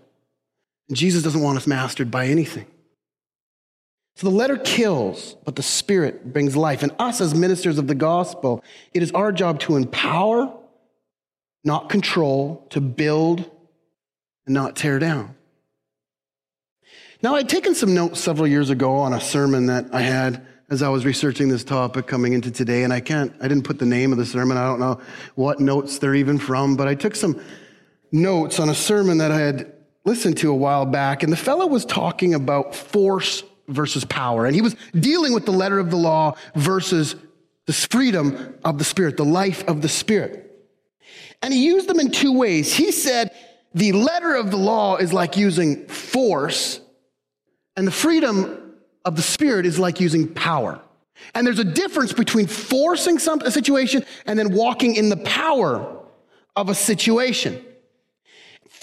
And 0.89 0.97
Jesus 0.97 1.23
doesn't 1.23 1.41
want 1.41 1.57
us 1.57 1.65
mastered 1.65 2.11
by 2.11 2.27
anything. 2.27 2.67
So 4.17 4.29
the 4.29 4.35
letter 4.35 4.57
kills, 4.57 5.35
but 5.45 5.55
the 5.55 5.63
spirit 5.63 6.33
brings 6.33 6.55
life. 6.57 6.83
And 6.83 6.91
us 6.99 7.21
as 7.21 7.33
ministers 7.33 7.77
of 7.77 7.87
the 7.87 7.95
gospel, 7.95 8.63
it 8.93 9.01
is 9.01 9.11
our 9.11 9.31
job 9.31 9.59
to 9.61 9.75
empower, 9.75 10.53
not 11.65 11.89
control, 11.89 12.65
to 12.69 12.79
build, 12.79 13.39
and 14.45 14.53
not 14.53 14.75
tear 14.75 14.99
down. 14.99 15.35
Now, 17.21 17.35
I'd 17.35 17.49
taken 17.49 17.73
some 17.73 17.95
notes 17.95 18.19
several 18.19 18.47
years 18.47 18.69
ago 18.69 18.97
on 18.97 19.11
a 19.11 19.19
sermon 19.19 19.65
that 19.65 19.87
I 19.91 20.01
had 20.01 20.45
as 20.69 20.81
I 20.81 20.89
was 20.89 21.05
researching 21.05 21.49
this 21.49 21.63
topic 21.63 22.07
coming 22.07 22.33
into 22.33 22.51
today, 22.51 22.83
and 22.83 22.93
I 22.93 22.99
can't, 22.99 23.33
I 23.41 23.47
didn't 23.47 23.63
put 23.63 23.79
the 23.79 23.85
name 23.85 24.11
of 24.11 24.17
the 24.17 24.25
sermon. 24.25 24.57
I 24.57 24.65
don't 24.65 24.79
know 24.79 25.01
what 25.35 25.59
notes 25.59 25.99
they're 25.99 26.15
even 26.15 26.37
from, 26.37 26.75
but 26.75 26.87
I 26.87 26.95
took 26.95 27.15
some 27.15 27.41
notes 28.11 28.59
on 28.59 28.69
a 28.69 28.75
sermon 28.75 29.17
that 29.19 29.31
I 29.31 29.39
had 29.39 29.73
listened 30.05 30.37
to 30.37 30.51
a 30.51 30.55
while 30.55 30.85
back, 30.85 31.23
and 31.23 31.31
the 31.31 31.37
fellow 31.37 31.65
was 31.65 31.85
talking 31.85 32.35
about 32.35 32.75
force 32.75 33.43
versus 33.67 34.05
power. 34.05 34.45
And 34.45 34.53
he 34.53 34.61
was 34.61 34.75
dealing 34.93 35.33
with 35.33 35.45
the 35.45 35.51
letter 35.51 35.79
of 35.79 35.89
the 35.89 35.97
law 35.97 36.35
versus 36.55 37.15
the 37.65 37.73
freedom 37.73 38.55
of 38.63 38.77
the 38.77 38.83
Spirit, 38.83 39.17
the 39.17 39.25
life 39.25 39.63
of 39.67 39.81
the 39.81 39.89
Spirit. 39.89 40.44
And 41.45 41.53
he 41.53 41.63
used 41.63 41.87
them 41.87 41.99
in 41.99 42.09
two 42.09 42.33
ways. 42.33 42.73
He 42.73 42.91
said 42.91 43.29
the 43.75 43.91
letter 43.91 44.33
of 44.33 44.49
the 44.49 44.57
law 44.57 44.95
is 44.95 45.13
like 45.13 45.37
using 45.37 45.85
force, 45.85 46.81
and 47.75 47.85
the 47.85 47.91
freedom 47.91 48.73
of 49.05 49.15
the 49.15 49.21
Spirit 49.21 49.67
is 49.67 49.77
like 49.77 49.99
using 49.99 50.27
power. 50.33 50.81
And 51.35 51.45
there's 51.45 51.59
a 51.59 51.63
difference 51.63 52.13
between 52.13 52.47
forcing 52.47 53.19
some, 53.19 53.41
a 53.41 53.51
situation 53.51 54.03
and 54.25 54.39
then 54.39 54.53
walking 54.53 54.95
in 54.95 55.09
the 55.09 55.17
power 55.17 56.03
of 56.55 56.69
a 56.69 56.73
situation. 56.73 57.63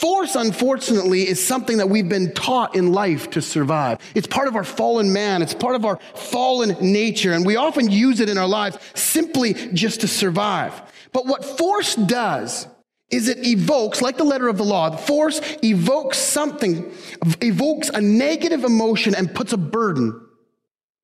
Force, 0.03 0.35
unfortunately, 0.35 1.29
is 1.29 1.41
something 1.41 1.77
that 1.77 1.89
we've 1.89 2.09
been 2.09 2.35
taught 2.35 2.75
in 2.75 2.93
life 2.93 3.31
to 3.31 3.41
survive. 3.41 4.01
It's 4.17 4.27
part 4.27 4.49
of 4.49 4.57
our 4.57 4.65
fallen 4.65 5.13
man. 5.13 5.43
It's 5.43 5.55
part 5.55 5.77
of 5.77 5.85
our 5.85 6.01
fallen 6.17 6.77
nature. 6.81 7.33
And 7.33 7.47
we 7.47 7.55
often 7.55 7.89
use 7.89 8.19
it 8.19 8.29
in 8.29 8.37
our 8.37 8.49
lives 8.49 8.79
simply 8.95 9.55
just 9.55 10.01
to 10.01 10.09
survive. 10.09 10.83
But 11.13 11.27
what 11.27 11.45
force 11.45 11.95
does 11.95 12.67
is 13.11 13.29
it 13.29 13.47
evokes, 13.47 14.03
like 14.03 14.17
the 14.17 14.25
letter 14.25 14.49
of 14.49 14.59
the 14.59 14.65
law, 14.65 14.97
force 14.97 15.41
evokes 15.63 16.19
something, 16.19 16.93
evokes 17.41 17.89
a 17.89 18.01
negative 18.01 18.65
emotion 18.65 19.15
and 19.15 19.33
puts 19.33 19.53
a 19.53 19.57
burden 19.57 20.21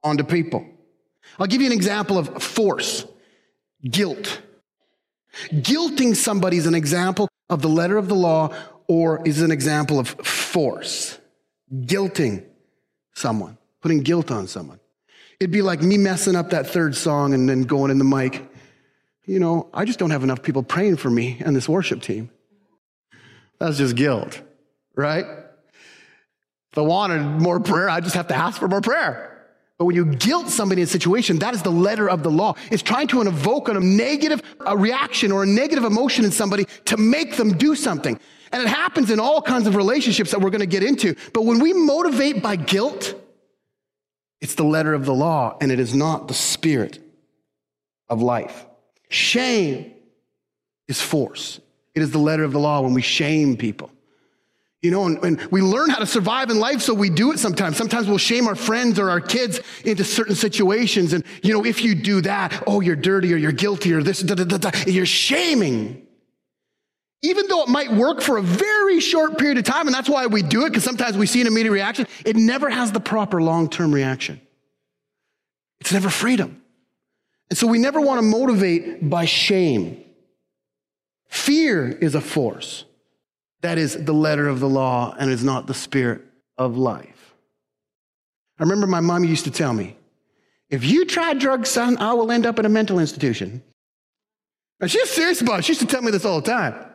onto 0.03 0.25
people. 0.25 0.67
I'll 1.39 1.47
give 1.47 1.61
you 1.61 1.69
an 1.69 1.73
example 1.73 2.19
of 2.19 2.43
force. 2.43 3.07
Guilt. 3.89 4.43
Guilting 5.53 6.17
somebody 6.17 6.57
is 6.57 6.67
an 6.67 6.75
example 6.75 7.29
of 7.49 7.63
the 7.63 7.69
letter 7.69 7.97
of 7.97 8.09
the 8.09 8.17
law 8.17 8.53
or 8.89 9.27
is 9.27 9.43
an 9.43 9.51
example 9.51 9.99
of 9.99 10.09
force, 10.09 11.19
guilting 11.73 12.45
someone, 13.15 13.59
putting 13.83 14.01
guilt 14.01 14.31
on 14.31 14.49
someone. 14.49 14.81
It'd 15.39 15.53
be 15.53 15.63
like 15.63 15.83
me 15.83 15.99
messing 15.99 16.35
up 16.35 16.51
that 16.51 16.67
third 16.67 16.97
song 16.97 17.35
and 17.35 17.49
then 17.49 17.63
going 17.63 17.91
in 17.91 17.99
the 17.99 18.05
mic. 18.05 18.43
You 19.27 19.39
know, 19.39 19.69
I 19.73 19.85
just 19.85 19.99
don't 19.99 20.11
have 20.11 20.25
enough 20.25 20.43
people 20.43 20.63
praying 20.63 20.97
for 20.97 21.11
me 21.11 21.41
and 21.45 21.55
this 21.55 21.69
worship 21.69 22.01
team. 22.01 22.31
That's 23.59 23.77
just 23.77 23.95
guilt, 23.95 24.41
right? 24.97 25.27
If 26.73 26.79
I 26.79 26.81
wanted 26.81 27.23
more 27.23 27.61
prayer, 27.61 27.91
I 27.91 28.01
just 28.01 28.15
have 28.15 28.29
to 28.29 28.35
ask 28.35 28.59
for 28.59 28.69
more 28.69 28.81
prayer. 28.81 29.29
But 29.79 29.85
when 29.85 29.95
you 29.95 30.07
guilt 30.07 30.49
somebody 30.49 30.83
in 30.83 30.87
a 30.87 30.91
situation, 30.91 31.39
that 31.39 31.55
is 31.55 31.63
the 31.63 31.71
letter 31.71 32.11
of 32.11 32.25
the 32.25 32.31
law. 32.31 32.57
It's 32.71 32.83
trying 32.83 33.07
to 33.09 33.21
evoke 33.23 33.69
a 33.69 33.75
negative 33.75 34.43
reaction 34.75 35.31
or 35.31 35.45
a 35.45 35.47
negative 35.47 35.85
emotion 35.85 36.25
in 36.25 36.33
somebody 36.33 36.67
to 36.87 36.97
make 36.97 37.37
them 37.37 37.57
do 37.57 37.77
something. 37.77 38.19
And 38.53 38.63
it 38.63 38.69
happens 38.69 39.11
in 39.11 39.21
all 39.21 39.43
kinds 39.43 39.67
of 39.67 39.77
relationships 39.77 40.31
that 40.31 40.41
we're 40.41 40.51
going 40.51 40.61
to 40.61 40.67
get 40.67 40.83
into. 40.83 41.15
But 41.33 41.45
when 41.45 41.59
we 41.59 41.73
motivate 41.73 42.43
by 42.43 42.57
guilt, 42.57 43.15
it's 44.41 44.55
the 44.55 44.65
letter 44.65 44.95
of 44.95 45.05
the 45.05 45.15
law 45.15 45.57
and 45.61 45.73
it 45.73 45.81
is 45.81 45.95
not 45.95 46.29
the 46.29 46.35
spirit 46.35 46.99
of 48.09 48.23
life. 48.23 48.67
Shame 49.09 49.93
is 50.87 51.01
force. 51.01 51.61
It 51.95 52.03
is 52.03 52.11
the 52.11 52.19
letter 52.19 52.45
of 52.45 52.53
the 52.53 52.61
law 52.61 52.81
when 52.81 52.95
we 52.95 53.03
shame 53.03 53.57
people. 53.57 53.91
You 54.81 54.93
know, 54.93 55.07
and, 55.07 55.19
and, 55.25 55.43
we 55.51 55.61
learn 55.61 55.91
how 55.91 55.99
to 55.99 56.07
survive 56.07 56.51
in 56.51 56.61
life, 56.61 56.83
so 56.83 56.95
we 56.95 57.11
do 57.11 57.33
it 57.33 57.41
sometimes. 57.41 57.77
Sometimes 57.77 58.07
we'll 58.07 58.17
shame 58.17 58.47
our 58.47 58.55
friends 58.55 59.01
or 59.01 59.11
our 59.11 59.21
kids 59.21 59.61
into 59.85 60.05
certain 60.05 60.37
situations. 60.37 61.13
And, 61.13 61.25
you 61.43 61.53
know, 61.53 61.65
if 61.65 61.83
you 61.83 61.97
do 61.97 62.21
that, 62.21 62.63
oh, 62.65 62.81
you're 62.81 62.95
dirty 62.95 63.35
or 63.35 63.37
you're 63.37 63.51
guilty 63.51 63.93
or 63.93 64.05
this, 64.05 64.21
da, 64.21 64.37
da, 64.37 64.45
da, 64.45 64.71
you're 64.87 65.05
shaming. 65.05 66.07
Even 67.23 67.49
though 67.49 67.63
it 67.63 67.69
might 67.69 67.93
work 67.93 68.21
for 68.21 68.37
a 68.37 68.43
very 68.43 69.01
short 69.01 69.39
period 69.39 69.59
of 69.59 69.65
time, 69.65 69.87
and 69.87 69.95
that's 69.95 70.09
why 70.09 70.27
we 70.27 70.43
do 70.43 70.65
it, 70.65 70.71
because 70.71 70.85
sometimes 70.85 71.17
we 71.17 71.27
see 71.27 71.41
an 71.41 71.47
immediate 71.47 71.73
reaction, 71.73 72.07
it 72.25 72.37
never 72.37 72.71
has 72.71 72.93
the 72.93 73.01
proper 73.01 73.43
long 73.43 73.69
term 73.69 73.93
reaction. 73.93 74.41
It's 75.81 75.93
never 75.93 76.11
freedom. 76.11 76.63
And 77.51 77.59
so 77.59 77.67
we 77.67 77.79
never 77.79 78.01
want 78.01 78.19
to 78.19 78.23
motivate 78.23 79.09
by 79.09 79.25
shame. 79.25 80.05
Fear 81.29 81.91
is 81.91 82.15
a 82.15 82.21
force. 82.21 82.85
That 83.63 83.79
is 83.79 84.05
the 84.05 84.13
letter 84.13 84.49
of 84.49 84.61
the 84.61 84.69
law 84.69 85.15
and 85.19 85.31
is 85.31 85.43
not 85.43 85.67
the 85.67 85.75
spirit 85.75 86.23
of 86.57 86.77
life. 86.77 87.35
I 88.59 88.63
remember 88.63 88.87
my 88.87 89.01
mom 89.01 89.25
used 89.25 89.45
to 89.45 89.51
tell 89.51 89.73
me, 89.73 89.97
if 90.71 90.85
you 90.85 91.05
try 91.05 91.35
drugs, 91.35 91.69
son, 91.69 91.97
I 91.99 92.13
will 92.13 92.31
end 92.31 92.47
up 92.47 92.59
in 92.59 92.67
a 92.67 92.69
mental 92.69 92.99
institution. 92.99 93.63
And 94.81 94.91
she's 94.91 95.11
serious 95.11 95.41
about 95.41 95.61
it. 95.61 95.65
She 95.65 95.73
used 95.73 95.81
to 95.81 95.87
tell 95.87 96.03
me 96.03 96.11
this 96.11 96.25
all 96.25 96.41
the 96.41 96.51
time. 96.51 96.88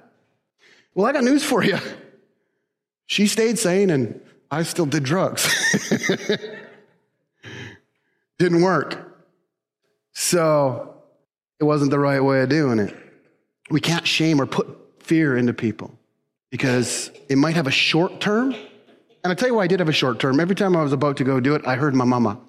Well, 0.96 1.08
I 1.08 1.12
got 1.12 1.24
news 1.24 1.44
for 1.44 1.64
you. 1.64 1.78
She 3.08 3.28
stayed 3.28 3.58
sane 3.60 3.90
and 3.90 4.22
I 4.52 4.64
still 4.64 4.86
did 4.86 5.04
drugs. 5.04 5.50
Didn't 8.38 8.62
work. 8.62 9.26
So 10.14 10.96
it 11.60 11.64
wasn't 11.64 11.92
the 11.92 12.00
right 12.00 12.24
way 12.24 12.42
of 12.42 12.50
doing 12.50 12.80
it. 12.80 12.96
We 13.70 13.80
can't 13.80 14.06
shame 14.06 14.40
or 14.40 14.46
put 14.46 14.68
fear 15.00 15.38
into 15.38 15.54
people 15.54 15.92
because 16.52 17.12
it 17.30 17.38
might 17.38 17.56
have 17.56 17.68
a 17.68 17.72
short 17.72 18.20
term. 18.22 18.54
And 19.24 19.32
I 19.32 19.34
tell 19.34 19.48
you 19.48 19.56
why 19.56 19.64
I 19.64 19.68
did 19.68 19.80
have 19.80 19.90
a 19.90 19.94
short 19.94 20.20
term. 20.20 20.40
Every 20.40 20.56
time 20.56 20.76
I 20.76 20.84
was 20.84 20.94
about 20.94 21.18
to 21.18 21.24
go 21.24 21.40
do 21.40 21.56
it, 21.56 21.66
I 21.66 21.76
heard 21.76 21.96
my 21.96 22.06
mama. 22.06 22.40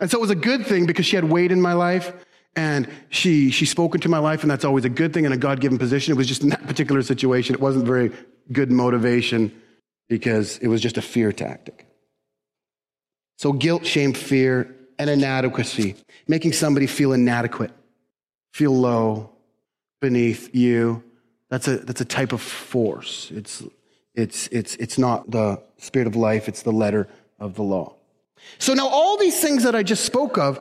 And 0.00 0.10
so 0.10 0.18
it 0.18 0.20
was 0.20 0.30
a 0.30 0.34
good 0.34 0.66
thing 0.66 0.86
because 0.86 1.06
she 1.06 1.16
had 1.16 1.24
weight 1.24 1.52
in 1.52 1.60
my 1.60 1.72
life 1.72 2.12
and 2.56 2.88
she, 3.10 3.50
she 3.50 3.66
spoke 3.66 3.94
into 3.94 4.08
my 4.08 4.18
life, 4.18 4.42
and 4.42 4.50
that's 4.50 4.64
always 4.64 4.86
a 4.86 4.88
good 4.88 5.12
thing 5.12 5.26
in 5.26 5.32
a 5.32 5.36
God 5.36 5.60
given 5.60 5.78
position. 5.78 6.12
It 6.12 6.16
was 6.16 6.26
just 6.26 6.42
in 6.42 6.48
that 6.48 6.66
particular 6.66 7.02
situation, 7.02 7.54
it 7.54 7.60
wasn't 7.60 7.86
very 7.86 8.10
good 8.50 8.72
motivation 8.72 9.52
because 10.08 10.56
it 10.58 10.68
was 10.68 10.80
just 10.80 10.96
a 10.96 11.02
fear 11.02 11.32
tactic. 11.32 11.86
So 13.38 13.52
guilt, 13.52 13.84
shame, 13.84 14.14
fear, 14.14 14.74
and 14.98 15.10
inadequacy, 15.10 15.96
making 16.26 16.52
somebody 16.52 16.86
feel 16.86 17.12
inadequate, 17.12 17.72
feel 18.54 18.72
low, 18.72 19.30
beneath 20.00 20.54
you. 20.54 21.02
That's 21.50 21.68
a, 21.68 21.78
that's 21.78 22.00
a 22.00 22.04
type 22.06 22.32
of 22.32 22.40
force. 22.40 23.30
It's, 23.34 23.62
it's, 24.14 24.48
it's, 24.48 24.74
it's 24.76 24.96
not 24.96 25.30
the 25.30 25.62
spirit 25.76 26.08
of 26.08 26.16
life, 26.16 26.48
it's 26.48 26.62
the 26.62 26.72
letter 26.72 27.08
of 27.38 27.54
the 27.54 27.62
law. 27.62 27.94
So 28.58 28.72
now 28.72 28.88
all 28.88 29.18
these 29.18 29.38
things 29.40 29.62
that 29.64 29.74
I 29.74 29.82
just 29.82 30.04
spoke 30.04 30.38
of, 30.38 30.60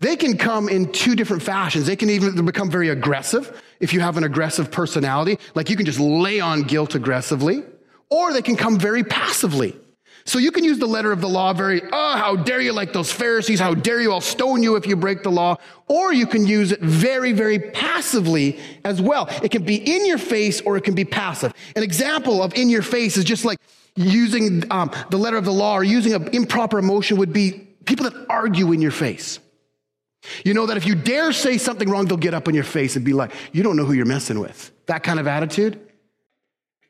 they 0.00 0.16
can 0.16 0.36
come 0.36 0.68
in 0.68 0.92
two 0.92 1.14
different 1.14 1.42
fashions. 1.42 1.86
They 1.86 1.96
can 1.96 2.10
even 2.10 2.44
become 2.44 2.70
very 2.70 2.88
aggressive 2.90 3.62
if 3.80 3.92
you 3.92 4.00
have 4.00 4.16
an 4.16 4.24
aggressive 4.24 4.70
personality, 4.70 5.38
like 5.54 5.68
you 5.68 5.76
can 5.76 5.86
just 5.86 6.00
lay 6.00 6.40
on 6.40 6.62
guilt 6.62 6.94
aggressively, 6.94 7.62
or 8.10 8.32
they 8.32 8.42
can 8.42 8.56
come 8.56 8.78
very 8.78 9.04
passively. 9.04 9.76
So 10.26 10.38
you 10.38 10.52
can 10.52 10.64
use 10.64 10.78
the 10.78 10.86
letter 10.86 11.12
of 11.12 11.20
the 11.20 11.28
law 11.28 11.52
very, 11.52 11.82
oh, 11.92 12.16
how 12.16 12.34
dare 12.34 12.60
you 12.60 12.72
like 12.72 12.94
those 12.94 13.12
Pharisees? 13.12 13.60
How 13.60 13.74
dare 13.74 14.00
you? 14.00 14.10
I'll 14.10 14.22
stone 14.22 14.62
you 14.62 14.76
if 14.76 14.86
you 14.86 14.96
break 14.96 15.22
the 15.22 15.30
law. 15.30 15.58
Or 15.86 16.14
you 16.14 16.26
can 16.26 16.46
use 16.46 16.72
it 16.72 16.80
very, 16.80 17.32
very 17.32 17.58
passively 17.58 18.58
as 18.86 19.02
well. 19.02 19.28
It 19.42 19.50
can 19.50 19.64
be 19.64 19.76
in 19.76 20.06
your 20.06 20.16
face 20.16 20.62
or 20.62 20.78
it 20.78 20.84
can 20.84 20.94
be 20.94 21.04
passive. 21.04 21.52
An 21.76 21.82
example 21.82 22.42
of 22.42 22.54
in 22.54 22.70
your 22.70 22.80
face 22.80 23.18
is 23.18 23.24
just 23.24 23.44
like 23.44 23.58
using 23.96 24.64
um, 24.70 24.90
the 25.10 25.18
letter 25.18 25.36
of 25.36 25.44
the 25.44 25.52
law 25.52 25.74
or 25.74 25.84
using 25.84 26.14
an 26.14 26.28
improper 26.28 26.78
emotion 26.78 27.18
would 27.18 27.34
be 27.34 27.52
people 27.84 28.08
that 28.08 28.26
argue 28.30 28.72
in 28.72 28.80
your 28.80 28.92
face. 28.92 29.40
You 30.44 30.54
know 30.54 30.66
that 30.66 30.76
if 30.76 30.86
you 30.86 30.94
dare 30.94 31.32
say 31.32 31.58
something 31.58 31.88
wrong, 31.88 32.06
they'll 32.06 32.16
get 32.16 32.34
up 32.34 32.48
in 32.48 32.54
your 32.54 32.64
face 32.64 32.96
and 32.96 33.04
be 33.04 33.12
like, 33.12 33.32
you 33.52 33.62
don't 33.62 33.76
know 33.76 33.84
who 33.84 33.92
you're 33.92 34.06
messing 34.06 34.40
with. 34.40 34.72
That 34.86 35.02
kind 35.02 35.20
of 35.20 35.26
attitude. 35.26 35.80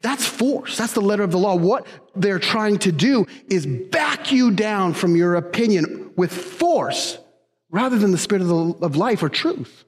That's 0.02 0.26
force. 0.26 0.76
That's 0.76 0.92
the 0.92 1.00
letter 1.00 1.22
of 1.22 1.30
the 1.30 1.38
law. 1.38 1.54
What 1.56 1.86
they're 2.14 2.38
trying 2.38 2.78
to 2.80 2.92
do 2.92 3.26
is 3.48 3.66
back 3.66 4.30
you 4.30 4.50
down 4.50 4.92
from 4.92 5.16
your 5.16 5.34
opinion 5.34 6.12
with 6.16 6.32
force 6.32 7.18
rather 7.70 7.98
than 7.98 8.10
the 8.10 8.18
spirit 8.18 8.42
of, 8.42 8.48
the, 8.48 8.86
of 8.86 8.96
life 8.96 9.22
or 9.22 9.28
truth. 9.28 9.84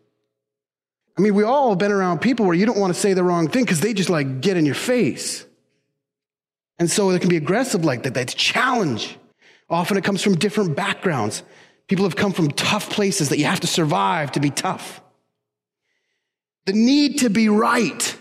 I 1.19 1.21
mean, 1.23 1.35
we 1.35 1.45
all 1.45 1.71
have 1.71 1.79
been 1.79 1.93
around 1.93 2.21
people 2.21 2.47
where 2.47 2.55
you 2.55 2.67
don't 2.67 2.79
want 2.79 2.95
to 2.95 2.99
say 2.99 3.15
the 3.15 3.23
wrong 3.23 3.49
thing 3.49 3.65
because 3.65 3.81
they 3.81 3.95
just 3.95 4.11
like 4.11 4.41
get 4.41 4.57
in 4.57 4.67
your 4.67 4.75
face. 4.75 5.47
And 6.79 6.91
so 6.91 7.11
it 7.11 7.21
can 7.21 7.31
be 7.31 7.37
aggressive 7.37 7.85
like 7.85 8.03
that. 8.03 8.15
That's 8.15 8.35
challenge. 8.35 9.19
Often 9.69 9.97
it 9.99 10.05
comes 10.05 10.23
from 10.23 10.37
different 10.37 10.77
backgrounds. 10.77 11.43
People 11.89 12.05
have 12.05 12.17
come 12.17 12.33
from 12.33 12.51
tough 12.51 12.91
places 12.91 13.29
that 13.29 13.39
you 13.39 13.45
have 13.45 13.61
to 13.61 13.67
survive 13.67 14.33
to 14.33 14.41
be 14.41 14.51
tough. 14.51 15.01
The 16.65 16.73
need 16.73 17.21
to 17.21 17.31
be 17.31 17.49
right 17.49 18.17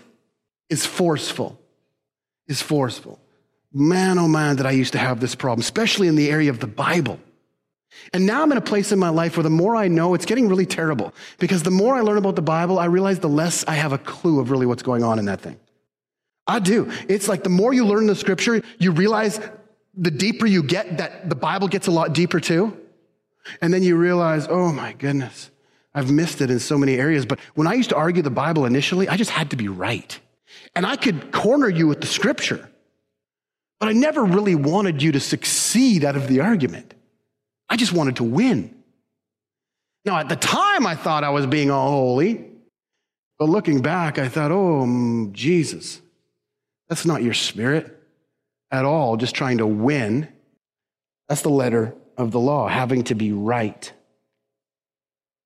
is 0.68 0.86
forceful 0.86 1.58
is 2.46 2.62
forceful. 2.62 3.18
Man, 3.72 4.18
oh 4.18 4.28
man, 4.28 4.56
that 4.56 4.66
I 4.66 4.70
used 4.70 4.92
to 4.92 4.98
have 4.98 5.20
this 5.20 5.34
problem, 5.34 5.60
especially 5.60 6.08
in 6.08 6.16
the 6.16 6.30
area 6.30 6.50
of 6.50 6.60
the 6.60 6.66
Bible. 6.66 7.18
And 8.12 8.26
now 8.26 8.42
I'm 8.42 8.52
in 8.52 8.58
a 8.58 8.62
place 8.62 8.92
in 8.92 8.98
my 8.98 9.08
life 9.08 9.36
where 9.36 9.42
the 9.42 9.50
more 9.50 9.74
I 9.76 9.88
know, 9.88 10.14
it's 10.14 10.26
getting 10.26 10.48
really 10.48 10.66
terrible. 10.66 11.12
Because 11.38 11.62
the 11.62 11.70
more 11.70 11.94
I 11.94 12.00
learn 12.00 12.18
about 12.18 12.36
the 12.36 12.42
Bible, 12.42 12.78
I 12.78 12.86
realize 12.86 13.18
the 13.18 13.28
less 13.28 13.64
I 13.66 13.72
have 13.72 13.92
a 13.92 13.98
clue 13.98 14.40
of 14.40 14.50
really 14.50 14.66
what's 14.66 14.82
going 14.82 15.02
on 15.02 15.18
in 15.18 15.26
that 15.26 15.40
thing. 15.40 15.58
I 16.46 16.58
do. 16.58 16.90
It's 17.08 17.26
like 17.26 17.42
the 17.42 17.50
more 17.50 17.72
you 17.72 17.84
learn 17.86 18.06
the 18.06 18.14
scripture, 18.14 18.62
you 18.78 18.92
realize 18.92 19.40
the 19.94 20.10
deeper 20.10 20.46
you 20.46 20.62
get, 20.62 20.98
that 20.98 21.28
the 21.28 21.34
Bible 21.34 21.68
gets 21.68 21.86
a 21.86 21.90
lot 21.90 22.12
deeper 22.12 22.38
too. 22.38 22.78
And 23.60 23.72
then 23.72 23.82
you 23.82 23.96
realize, 23.96 24.46
oh 24.48 24.72
my 24.72 24.92
goodness, 24.92 25.50
I've 25.94 26.10
missed 26.10 26.40
it 26.40 26.50
in 26.50 26.58
so 26.58 26.76
many 26.76 26.96
areas. 26.96 27.24
But 27.24 27.40
when 27.54 27.66
I 27.66 27.74
used 27.74 27.90
to 27.90 27.96
argue 27.96 28.22
the 28.22 28.30
Bible 28.30 28.66
initially, 28.66 29.08
I 29.08 29.16
just 29.16 29.30
had 29.30 29.50
to 29.50 29.56
be 29.56 29.68
right. 29.68 30.18
And 30.74 30.84
I 30.84 30.96
could 30.96 31.32
corner 31.32 31.68
you 31.68 31.86
with 31.86 32.00
the 32.00 32.06
scripture, 32.06 32.68
but 33.80 33.88
I 33.88 33.92
never 33.92 34.24
really 34.24 34.54
wanted 34.54 35.02
you 35.02 35.12
to 35.12 35.20
succeed 35.20 36.04
out 36.04 36.16
of 36.16 36.28
the 36.28 36.40
argument. 36.40 36.94
I 37.68 37.76
just 37.76 37.92
wanted 37.92 38.16
to 38.16 38.24
win. 38.24 38.74
Now, 40.04 40.18
at 40.18 40.28
the 40.28 40.36
time, 40.36 40.86
I 40.86 40.94
thought 40.94 41.24
I 41.24 41.30
was 41.30 41.46
being 41.46 41.70
all 41.70 41.90
holy, 41.90 42.44
but 43.38 43.48
looking 43.48 43.82
back, 43.82 44.18
I 44.18 44.28
thought, 44.28 44.52
oh, 44.52 44.84
mm, 44.86 45.32
Jesus, 45.32 46.00
that's 46.88 47.04
not 47.04 47.22
your 47.22 47.34
spirit 47.34 47.92
at 48.70 48.84
all, 48.84 49.16
just 49.16 49.34
trying 49.34 49.58
to 49.58 49.66
win. 49.66 50.28
That's 51.28 51.42
the 51.42 51.50
letter 51.50 51.94
of 52.16 52.30
the 52.30 52.40
law, 52.40 52.68
having 52.68 53.04
to 53.04 53.14
be 53.14 53.32
right. 53.32 53.92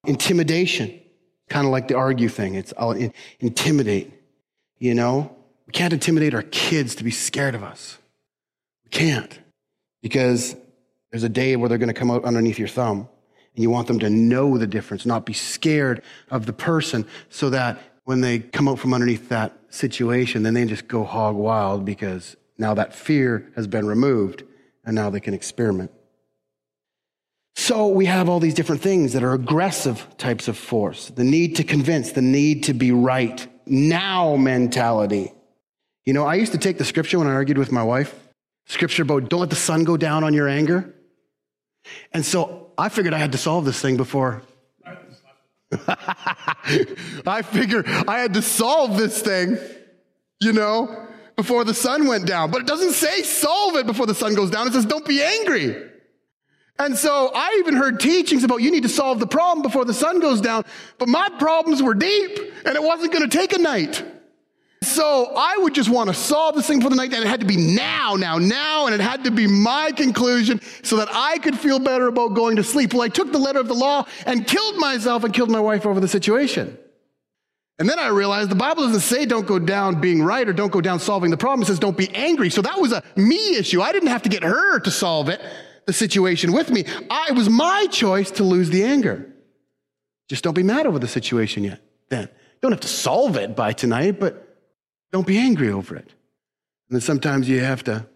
Intimidation, 0.06 1.00
kind 1.48 1.66
of 1.66 1.72
like 1.72 1.88
the 1.88 1.96
argue 1.96 2.28
thing. 2.28 2.54
It's 2.54 2.72
I'll 2.78 2.92
intimidate. 3.40 4.12
You 4.78 4.94
know, 4.94 5.36
we 5.66 5.72
can't 5.72 5.92
intimidate 5.92 6.34
our 6.34 6.42
kids 6.42 6.94
to 6.96 7.04
be 7.04 7.10
scared 7.10 7.54
of 7.54 7.62
us. 7.62 7.98
We 8.84 8.90
can't 8.90 9.38
because 10.02 10.56
there's 11.10 11.22
a 11.22 11.28
day 11.28 11.56
where 11.56 11.68
they're 11.68 11.78
going 11.78 11.88
to 11.88 11.94
come 11.94 12.10
out 12.10 12.24
underneath 12.24 12.58
your 12.58 12.68
thumb 12.68 13.08
and 13.54 13.62
you 13.62 13.70
want 13.70 13.88
them 13.88 13.98
to 13.98 14.10
know 14.10 14.56
the 14.58 14.66
difference, 14.66 15.04
not 15.04 15.26
be 15.26 15.32
scared 15.32 16.02
of 16.30 16.46
the 16.46 16.52
person 16.52 17.06
so 17.28 17.50
that 17.50 17.80
when 18.04 18.20
they 18.20 18.38
come 18.38 18.68
out 18.68 18.78
from 18.78 18.94
underneath 18.94 19.28
that 19.28 19.56
situation, 19.68 20.42
then 20.42 20.54
they 20.54 20.64
just 20.64 20.88
go 20.88 21.04
hog 21.04 21.36
wild 21.36 21.84
because 21.84 22.36
now 22.58 22.74
that 22.74 22.94
fear 22.94 23.50
has 23.56 23.66
been 23.66 23.86
removed 23.86 24.44
and 24.84 24.94
now 24.94 25.10
they 25.10 25.20
can 25.20 25.34
experiment. 25.34 25.90
So 27.56 27.88
we 27.88 28.06
have 28.06 28.28
all 28.28 28.40
these 28.40 28.54
different 28.54 28.80
things 28.80 29.12
that 29.12 29.22
are 29.22 29.32
aggressive 29.32 30.06
types 30.18 30.48
of 30.48 30.56
force 30.56 31.08
the 31.08 31.24
need 31.24 31.56
to 31.56 31.64
convince, 31.64 32.12
the 32.12 32.22
need 32.22 32.64
to 32.64 32.74
be 32.74 32.92
right, 32.92 33.46
now 33.66 34.36
mentality. 34.36 35.32
You 36.06 36.14
know, 36.14 36.24
I 36.24 36.36
used 36.36 36.52
to 36.52 36.58
take 36.58 36.78
the 36.78 36.84
scripture 36.84 37.18
when 37.18 37.28
I 37.28 37.32
argued 37.32 37.58
with 37.58 37.70
my 37.70 37.82
wife, 37.82 38.14
scripture 38.66 39.02
about 39.02 39.28
don't 39.28 39.40
let 39.40 39.50
the 39.50 39.56
sun 39.56 39.84
go 39.84 39.96
down 39.96 40.24
on 40.24 40.34
your 40.34 40.48
anger. 40.48 40.94
And 42.12 42.24
so 42.24 42.72
I 42.76 42.88
figured 42.88 43.14
I 43.14 43.18
had 43.18 43.32
to 43.32 43.38
solve 43.38 43.64
this 43.64 43.80
thing 43.80 43.96
before. 43.96 44.42
I 45.86 47.42
figured 47.42 47.86
I 47.86 48.18
had 48.20 48.34
to 48.34 48.42
solve 48.42 48.96
this 48.96 49.22
thing, 49.22 49.58
you 50.40 50.52
know, 50.52 51.06
before 51.36 51.64
the 51.64 51.74
sun 51.74 52.06
went 52.06 52.26
down. 52.26 52.50
But 52.50 52.62
it 52.62 52.66
doesn't 52.66 52.92
say 52.92 53.22
solve 53.22 53.76
it 53.76 53.86
before 53.86 54.06
the 54.06 54.14
sun 54.14 54.34
goes 54.34 54.50
down. 54.50 54.66
It 54.66 54.72
says 54.72 54.86
don't 54.86 55.06
be 55.06 55.22
angry. 55.22 55.89
And 56.80 56.96
so 56.96 57.30
I 57.34 57.56
even 57.58 57.74
heard 57.74 58.00
teachings 58.00 58.42
about 58.42 58.62
you 58.62 58.70
need 58.70 58.84
to 58.84 58.88
solve 58.88 59.20
the 59.20 59.26
problem 59.26 59.60
before 59.60 59.84
the 59.84 59.92
sun 59.92 60.18
goes 60.18 60.40
down, 60.40 60.64
but 60.96 61.10
my 61.10 61.28
problems 61.38 61.82
were 61.82 61.92
deep 61.92 62.38
and 62.64 62.74
it 62.74 62.82
wasn't 62.82 63.12
going 63.12 63.28
to 63.28 63.36
take 63.36 63.52
a 63.52 63.58
night. 63.58 64.02
So 64.82 65.34
I 65.36 65.58
would 65.58 65.74
just 65.74 65.90
want 65.90 66.08
to 66.08 66.14
solve 66.14 66.54
this 66.54 66.66
thing 66.66 66.80
for 66.80 66.88
the 66.88 66.96
night, 66.96 67.12
and 67.12 67.22
it 67.22 67.28
had 67.28 67.40
to 67.40 67.46
be 67.46 67.58
now, 67.58 68.16
now, 68.16 68.38
now, 68.38 68.86
and 68.86 68.94
it 68.94 69.00
had 69.02 69.24
to 69.24 69.30
be 69.30 69.46
my 69.46 69.92
conclusion 69.94 70.58
so 70.82 70.96
that 70.96 71.08
I 71.12 71.36
could 71.36 71.58
feel 71.58 71.78
better 71.78 72.08
about 72.08 72.28
going 72.28 72.56
to 72.56 72.64
sleep. 72.64 72.94
Well, 72.94 73.02
I 73.02 73.08
took 73.08 73.30
the 73.30 73.38
letter 73.38 73.60
of 73.60 73.68
the 73.68 73.74
law 73.74 74.06
and 74.24 74.46
killed 74.46 74.78
myself 74.78 75.22
and 75.22 75.34
killed 75.34 75.50
my 75.50 75.60
wife 75.60 75.84
over 75.84 76.00
the 76.00 76.08
situation. 76.08 76.78
And 77.78 77.90
then 77.90 77.98
I 77.98 78.08
realized 78.08 78.50
the 78.50 78.54
Bible 78.54 78.84
doesn't 78.84 79.00
say 79.00 79.26
don't 79.26 79.46
go 79.46 79.58
down 79.58 80.00
being 80.00 80.22
right 80.22 80.48
or 80.48 80.54
don't 80.54 80.72
go 80.72 80.80
down 80.80 80.98
solving 80.98 81.30
the 81.30 81.36
problem. 81.36 81.62
It 81.62 81.66
says 81.66 81.78
don't 81.78 81.96
be 81.96 82.08
angry. 82.14 82.48
So 82.48 82.62
that 82.62 82.80
was 82.80 82.92
a 82.92 83.02
me 83.16 83.56
issue. 83.56 83.82
I 83.82 83.92
didn't 83.92 84.08
have 84.08 84.22
to 84.22 84.30
get 84.30 84.42
her 84.42 84.80
to 84.80 84.90
solve 84.90 85.28
it, 85.28 85.42
the 85.86 85.92
situation 85.92 86.52
with 86.52 86.70
me. 86.70 86.84
I, 87.10 87.28
it 87.30 87.34
was 87.34 87.48
my 87.48 87.86
choice 87.90 88.30
to 88.32 88.44
lose 88.44 88.70
the 88.70 88.84
anger. 88.84 89.26
Just 90.28 90.44
don't 90.44 90.54
be 90.54 90.62
mad 90.62 90.86
over 90.86 90.98
the 90.98 91.08
situation 91.08 91.64
yet. 91.64 91.80
Then 92.08 92.28
don't 92.60 92.72
have 92.72 92.80
to 92.80 92.88
solve 92.88 93.36
it 93.36 93.56
by 93.56 93.72
tonight, 93.72 94.20
but 94.20 94.46
don't 95.12 95.26
be 95.26 95.38
angry 95.38 95.70
over 95.70 95.96
it. 95.96 96.12
And 96.88 96.96
then 96.96 97.00
sometimes 97.00 97.48
you 97.48 97.60
have 97.60 97.82
to 97.84 98.06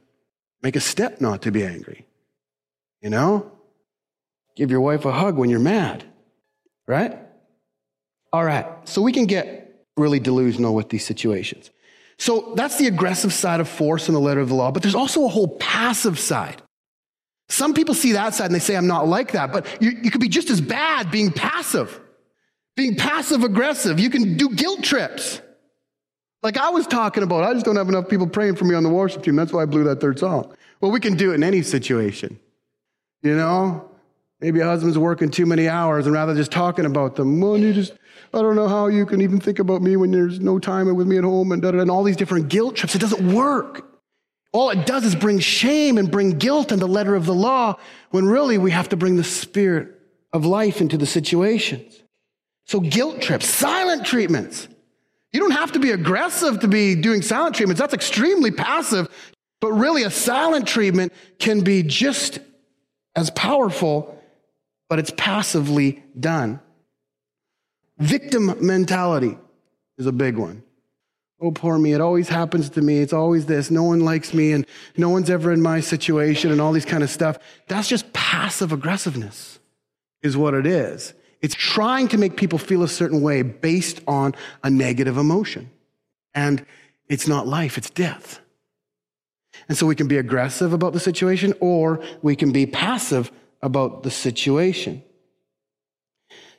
make 0.63 0.77
a 0.77 0.81
step 0.81 1.21
not 1.21 1.43
to 1.43 1.51
be 1.51 1.65
angry. 1.65 2.07
You 3.01 3.11
know? 3.11 3.53
Give 4.57 4.71
your 4.71 4.81
wife 4.81 5.05
a 5.05 5.13
hug 5.13 5.37
when 5.37 5.51
you're 5.51 5.59
mad, 5.59 6.05
right? 6.87 7.19
All 8.33 8.45
right, 8.45 8.67
so 8.85 9.03
we 9.03 9.13
can 9.13 9.27
get 9.27 9.85
really 9.97 10.21
delusional 10.21 10.75
with 10.75 10.89
these 10.89 11.05
situations. 11.05 11.71
So 12.19 12.53
that's 12.57 12.79
the 12.79 12.87
aggressive 12.87 13.33
side 13.33 13.61
of 13.61 13.69
force 13.69 14.09
in 14.09 14.15
the 14.15 14.21
letter 14.21 14.41
of 14.41 14.49
the 14.49 14.55
law, 14.55 14.71
but 14.71 14.83
there's 14.83 14.95
also 14.95 15.25
a 15.25 15.29
whole 15.29 15.57
passive 15.59 16.19
side. 16.19 16.63
Some 17.49 17.75
people 17.75 17.95
see 17.95 18.13
that 18.13 18.35
side 18.35 18.47
and 18.47 18.55
they 18.55 18.59
say, 18.59 18.77
I'm 18.77 18.87
not 18.87 19.07
like 19.07 19.33
that, 19.33 19.53
but 19.53 19.67
you, 19.81 19.91
you 19.91 20.11
could 20.11 20.21
be 20.21 20.29
just 20.29 20.51
as 20.51 20.61
bad 20.61 21.11
being 21.11 21.31
passive, 21.31 22.01
being 22.77 22.97
passive 22.97 23.45
aggressive. 23.45 24.01
You 24.01 24.11
can 24.11 24.37
do 24.37 24.49
guilt 24.51 24.83
trips. 24.83 25.41
Like 26.43 26.57
I 26.57 26.71
was 26.71 26.87
talking 26.87 27.23
about, 27.23 27.45
I 27.45 27.53
just 27.53 27.65
don't 27.65 27.77
have 27.77 27.89
enough 27.89 28.09
people 28.09 28.27
praying 28.27 28.57
for 28.57 28.65
me 28.65 28.75
on 28.75 28.83
the 28.83 28.89
worship 28.89 29.23
team. 29.23 29.37
That's 29.37 29.53
why 29.53 29.63
I 29.63 29.67
blew 29.67 29.85
that 29.85 30.01
third 30.01 30.19
song. 30.19 30.55
Well, 30.81 30.91
we 30.91 31.01
can 31.01 31.17
do 31.17 31.33
it 31.33 31.37
in 31.37 31.45
any 31.45 31.63
situation. 31.63 32.39
You 33.23 33.37
know? 33.37 33.91
Maybe 34.41 34.61
a 34.61 34.67
husband's 34.67 34.99
working 34.99 35.31
too 35.31 35.47
many 35.47 35.69
hours 35.69 36.05
and 36.07 36.15
rather 36.15 36.35
just 36.35 36.51
talking 36.51 36.85
about 36.85 37.17
them, 37.17 37.41
well, 37.41 37.57
you 37.57 37.73
just, 37.73 37.93
I 38.35 38.43
don't 38.43 38.57
know 38.57 38.69
how 38.69 38.89
you 38.89 39.07
can 39.07 39.23
even 39.23 39.41
think 39.41 39.59
about 39.59 39.81
me 39.81 39.97
when 39.97 40.11
there's 40.11 40.41
no 40.41 40.59
time 40.59 40.95
with 40.95 41.07
me 41.07 41.17
at 41.17 41.25
home 41.25 41.53
and, 41.53 41.65
and 41.65 41.91
all 41.91 42.03
these 42.03 42.17
different 42.17 42.49
guilt 42.49 42.77
trips. 42.77 42.95
It 42.95 43.01
doesn't 43.01 43.33
work. 43.33 43.94
All 44.55 44.71
it 44.71 44.87
does 44.87 45.05
is 45.05 45.17
bring 45.17 45.41
shame 45.41 45.99
and 45.99 46.09
bring 46.09 46.39
guilt 46.39 46.71
in 46.71 46.79
the 46.79 46.87
letter 46.87 47.17
of 47.17 47.27
the 47.27 47.35
law 47.35 47.77
when 48.11 48.25
really 48.25 48.57
we 48.57 48.71
have 48.71 48.89
to 48.91 48.97
bring 48.97 49.17
the 49.17 49.25
spirit 49.25 49.89
of 50.33 50.47
life 50.47 50.81
into 50.81 50.97
the 50.97 51.07
situations. 51.07 52.01
So 52.67 52.79
guilt 52.79 53.21
trips, 53.21 53.49
silent 53.49 54.07
treatments. 54.07 54.69
You 55.33 55.41
don't 55.41 55.51
have 55.51 55.73
to 55.73 55.81
be 55.81 55.91
aggressive 55.91 56.61
to 56.61 56.69
be 56.69 56.95
doing 56.95 57.21
silent 57.21 57.57
treatments. 57.57 57.81
That's 57.81 57.95
extremely 57.95 58.53
passive. 58.53 59.09
But 59.61 59.73
really, 59.73 60.05
a 60.05 60.11
silent 60.11 60.69
treatment 60.69 61.13
can 61.41 61.63
be 61.63 61.83
just 61.83 62.39
as 63.17 63.31
powerful, 63.31 64.23
but 64.89 65.01
it's 65.01 65.13
passively 65.17 66.05
done. 66.19 66.61
Victim 67.99 68.55
mentality 68.65 69.37
is 69.99 70.07
a 70.07 70.13
big 70.13 70.37
one. 70.37 70.64
Oh, 71.45 71.51
poor 71.51 71.79
me. 71.79 71.93
It 71.93 72.01
always 72.01 72.31
happens 72.31 72.71
to 72.71 72.81
me. 72.81 73.01
It's 73.01 73.13
always 73.13 73.45
this. 73.45 73.71
No 73.71 73.83
one 73.83 74.01
likes 74.01 74.33
me 74.33 74.53
and 74.53 74.67
no 74.97 75.11
one's 75.11 75.29
ever 75.29 75.53
in 75.53 75.61
my 75.61 75.81
situation 75.81 76.51
and 76.51 76.59
all 76.59 76.73
these 76.73 76.87
kind 76.87 77.03
of 77.03 77.11
stuff. 77.11 77.39
That's 77.69 77.87
just 77.87 78.15
passive 78.15 78.73
aggressiveness, 78.73 79.59
is 80.23 80.39
what 80.39 80.55
it 80.55 80.65
is. 80.65 81.13
It's 81.43 81.55
trying 81.55 82.09
to 82.09 82.17
make 82.17 82.39
people 82.39 82.59
feel 82.59 82.83
a 82.83 82.89
certain 82.89 83.21
way 83.21 83.43
based 83.43 84.01
on 84.07 84.35
a 84.63 84.71
negative 84.71 85.19
emotion. 85.19 85.71
And 86.35 86.65
it's 87.11 87.29
not 87.29 87.47
life, 87.47 87.77
it's 87.77 87.91
death. 87.91 88.41
And 89.69 89.77
so 89.77 89.85
we 89.85 89.95
can 89.95 90.09
be 90.09 90.17
aggressive 90.17 90.73
about 90.73 90.95
the 90.95 91.01
situation 91.01 91.53
or 91.61 92.03
we 92.23 92.37
can 92.37 92.53
be 92.53 92.65
passive 92.65 93.31
about 93.61 94.03
the 94.03 94.11
situation. 94.11 95.03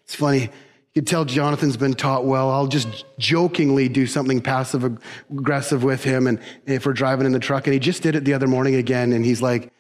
It's 0.03 0.13
funny. 0.13 0.51
You 0.95 1.01
can 1.01 1.05
tell 1.05 1.25
Jonathan's 1.25 1.75
been 1.75 1.93
taught 1.93 2.25
well. 2.25 2.49
I'll 2.49 2.67
just 2.67 3.05
jokingly 3.19 3.89
do 3.89 4.07
something 4.07 4.41
passive 4.41 4.97
aggressive 5.29 5.83
with 5.83 6.03
him. 6.03 6.25
And 6.25 6.39
if 6.65 6.85
we're 6.85 6.93
driving 6.93 7.25
in 7.25 7.33
the 7.33 7.39
truck, 7.39 7.67
and 7.67 7.73
he 7.73 7.79
just 7.79 8.01
did 8.01 8.15
it 8.15 8.23
the 8.23 8.33
other 8.33 8.47
morning 8.47 8.75
again. 8.75 9.11
And 9.11 9.25
he's 9.25 9.41
like, 9.41 9.73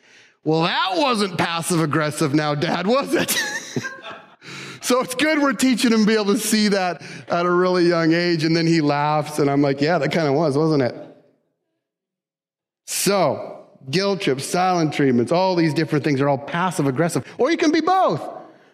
Well, 0.43 0.63
that 0.63 0.91
wasn't 0.97 1.37
passive 1.37 1.81
aggressive 1.81 2.33
now, 2.33 2.53
Dad, 2.53 2.85
was 2.85 3.15
it? 3.15 3.35
So 4.85 4.99
it's 4.99 5.15
good 5.15 5.41
we're 5.41 5.53
teaching 5.53 5.91
him 5.91 6.01
to 6.01 6.05
be 6.05 6.13
able 6.13 6.25
to 6.25 6.37
see 6.37 6.67
that 6.67 7.01
at 7.27 7.47
a 7.47 7.51
really 7.51 7.87
young 7.87 8.13
age. 8.13 8.43
And 8.43 8.55
then 8.55 8.67
he 8.67 8.81
laughs, 8.81 9.39
and 9.39 9.49
I'm 9.49 9.59
like, 9.59 9.81
yeah, 9.81 9.97
that 9.97 10.11
kind 10.11 10.27
of 10.27 10.35
was, 10.35 10.55
wasn't 10.55 10.83
it? 10.83 10.95
So, 12.85 13.65
guilt 13.89 14.21
trips, 14.21 14.45
silent 14.45 14.93
treatments, 14.93 15.31
all 15.31 15.55
these 15.55 15.73
different 15.73 16.05
things 16.05 16.21
are 16.21 16.29
all 16.29 16.37
passive 16.37 16.85
aggressive. 16.85 17.25
Or 17.39 17.49
you 17.49 17.57
can 17.57 17.71
be 17.71 17.81
both. 17.81 18.21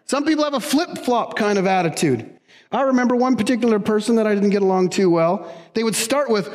Some 0.04 0.26
people 0.26 0.44
have 0.44 0.54
a 0.54 0.60
flip 0.60 0.98
flop 0.98 1.38
kind 1.38 1.58
of 1.58 1.66
attitude. 1.66 2.31
I 2.72 2.84
remember 2.84 3.16
one 3.16 3.36
particular 3.36 3.80
person 3.80 4.16
that 4.16 4.28
I 4.28 4.34
didn't 4.34 4.52
get 4.52 4.62
along 4.62 4.90
too 4.90 5.10
well. 5.10 5.52
They 5.74 5.84
would 5.84 5.96
start 5.96 6.30
with, 6.30 6.50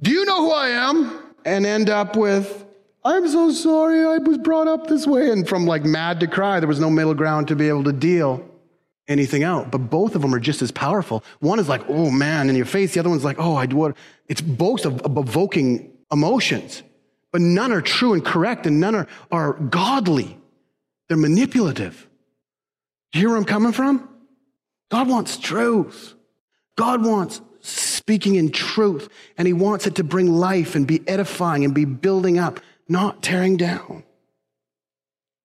Do 0.00 0.10
you 0.10 0.24
know 0.24 0.42
who 0.42 0.50
I 0.52 0.68
am? 0.68 1.22
and 1.44 1.66
end 1.66 1.90
up 1.90 2.16
with, 2.16 2.64
I'm 3.04 3.28
so 3.28 3.50
sorry 3.50 4.04
I 4.04 4.18
was 4.18 4.38
brought 4.38 4.68
up 4.68 4.86
this 4.86 5.06
way. 5.06 5.30
And 5.30 5.48
from 5.48 5.66
like 5.66 5.84
mad 5.84 6.20
to 6.20 6.26
cry, 6.26 6.60
there 6.60 6.68
was 6.68 6.80
no 6.80 6.90
middle 6.90 7.14
ground 7.14 7.48
to 7.48 7.56
be 7.56 7.68
able 7.68 7.84
to 7.84 7.92
deal 7.92 8.48
anything 9.08 9.42
out. 9.42 9.70
But 9.70 9.90
both 9.90 10.14
of 10.14 10.22
them 10.22 10.34
are 10.34 10.40
just 10.40 10.62
as 10.62 10.70
powerful. 10.70 11.24
One 11.40 11.58
is 11.58 11.68
like, 11.68 11.82
oh 11.88 12.10
man, 12.10 12.48
in 12.48 12.56
your 12.56 12.66
face. 12.66 12.94
The 12.94 13.00
other 13.00 13.10
one's 13.10 13.24
like, 13.24 13.38
oh, 13.38 13.56
I 13.56 13.66
do 13.66 13.76
what? 13.76 13.96
It's 14.28 14.40
both 14.40 14.84
of, 14.84 15.02
evoking 15.04 15.90
emotions, 16.12 16.82
but 17.32 17.40
none 17.40 17.72
are 17.72 17.80
true 17.80 18.12
and 18.12 18.24
correct, 18.24 18.66
and 18.66 18.78
none 18.78 18.94
are, 18.94 19.08
are 19.30 19.54
godly. 19.54 20.38
They're 21.08 21.16
manipulative. 21.16 22.08
Do 23.10 23.18
you 23.18 23.22
hear 23.22 23.28
where 23.30 23.38
I'm 23.38 23.44
coming 23.44 23.72
from? 23.72 24.08
God 24.92 25.08
wants 25.08 25.38
truth. 25.38 26.14
God 26.76 27.02
wants 27.02 27.40
speaking 27.60 28.34
in 28.34 28.50
truth, 28.50 29.08
and 29.38 29.46
He 29.46 29.54
wants 29.54 29.86
it 29.86 29.94
to 29.94 30.04
bring 30.04 30.30
life 30.30 30.74
and 30.74 30.86
be 30.86 31.00
edifying 31.08 31.64
and 31.64 31.74
be 31.74 31.86
building 31.86 32.38
up, 32.38 32.60
not 32.90 33.22
tearing 33.22 33.56
down. 33.56 34.04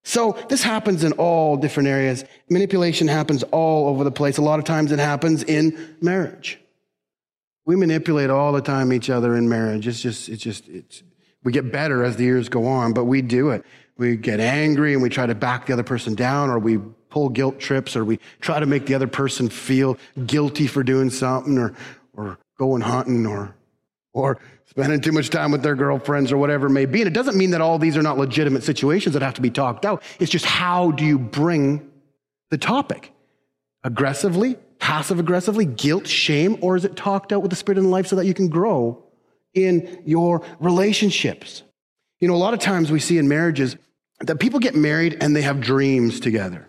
So 0.03 0.37
this 0.49 0.63
happens 0.63 1.05
in 1.05 1.13
all 1.13 1.55
different 1.55 1.87
areas. 1.87 2.25
Manipulation 2.49 3.07
happens 3.07 3.43
all 3.43 3.87
over 3.87 4.03
the 4.03 4.11
place. 4.11 4.37
A 4.37 4.41
lot 4.41 4.59
of 4.59 4.65
times 4.65 4.91
it 4.91 4.99
happens 4.99 5.43
in 5.43 5.95
marriage. 6.01 6.59
We 7.65 7.77
manipulate 7.77 8.29
all 8.29 8.51
the 8.51 8.61
time 8.61 8.91
each 8.91 9.09
other 9.09 9.37
in 9.37 9.47
marriage. 9.47 9.87
It's 9.87 10.01
just, 10.01 10.27
it's 10.27 10.43
just, 10.43 10.67
it's, 10.67 11.03
we 11.45 11.53
get 11.53 11.71
better 11.71 12.03
as 12.03 12.17
the 12.17 12.25
years 12.25 12.49
go 12.49 12.65
on, 12.67 12.91
but 12.91 13.05
we 13.05 13.21
do 13.21 13.51
it. 13.51 13.63
We 13.97 14.17
get 14.17 14.41
angry 14.41 14.91
and 14.91 15.01
we 15.01 15.07
try 15.07 15.25
to 15.25 15.35
back 15.35 15.67
the 15.67 15.73
other 15.73 15.83
person 15.83 16.15
down 16.15 16.49
or 16.49 16.59
we 16.59 16.79
pull 17.09 17.29
guilt 17.29 17.59
trips 17.59 17.95
or 17.95 18.03
we 18.03 18.19
try 18.41 18.59
to 18.59 18.65
make 18.65 18.85
the 18.85 18.93
other 18.93 19.07
person 19.07 19.49
feel 19.49 19.97
guilty 20.25 20.67
for 20.67 20.83
doing 20.83 21.09
something 21.09 21.57
or, 21.57 21.73
or 22.13 22.37
going 22.57 22.81
hunting 22.81 23.25
or, 23.25 23.55
or 24.13 24.39
spending 24.65 25.01
too 25.01 25.11
much 25.11 25.29
time 25.29 25.51
with 25.51 25.63
their 25.63 25.75
girlfriends 25.75 26.31
or 26.31 26.37
whatever 26.37 26.67
it 26.67 26.71
may 26.71 26.85
be. 26.85 27.01
And 27.01 27.07
it 27.07 27.13
doesn't 27.13 27.37
mean 27.37 27.51
that 27.51 27.61
all 27.61 27.79
these 27.79 27.97
are 27.97 28.01
not 28.01 28.17
legitimate 28.17 28.63
situations 28.63 29.13
that 29.13 29.21
have 29.21 29.35
to 29.35 29.41
be 29.41 29.49
talked 29.49 29.85
out. 29.85 30.03
It's 30.19 30.31
just 30.31 30.45
how 30.45 30.91
do 30.91 31.05
you 31.05 31.17
bring 31.17 31.89
the 32.49 32.57
topic? 32.57 33.13
Aggressively, 33.83 34.55
passive 34.79 35.19
aggressively, 35.19 35.65
guilt, 35.65 36.07
shame, 36.07 36.57
or 36.61 36.75
is 36.75 36.85
it 36.85 36.95
talked 36.95 37.31
out 37.31 37.41
with 37.41 37.51
the 37.51 37.55
Spirit 37.55 37.77
in 37.77 37.89
life 37.89 38.07
so 38.07 38.15
that 38.15 38.25
you 38.25 38.33
can 38.33 38.49
grow 38.49 39.03
in 39.53 40.01
your 40.05 40.43
relationships? 40.59 41.63
You 42.19 42.27
know, 42.27 42.35
a 42.35 42.37
lot 42.37 42.53
of 42.53 42.59
times 42.59 42.91
we 42.91 42.99
see 42.99 43.17
in 43.17 43.27
marriages 43.27 43.77
that 44.19 44.39
people 44.39 44.59
get 44.59 44.75
married 44.75 45.17
and 45.21 45.35
they 45.35 45.43
have 45.43 45.61
dreams 45.61 46.19
together. 46.19 46.67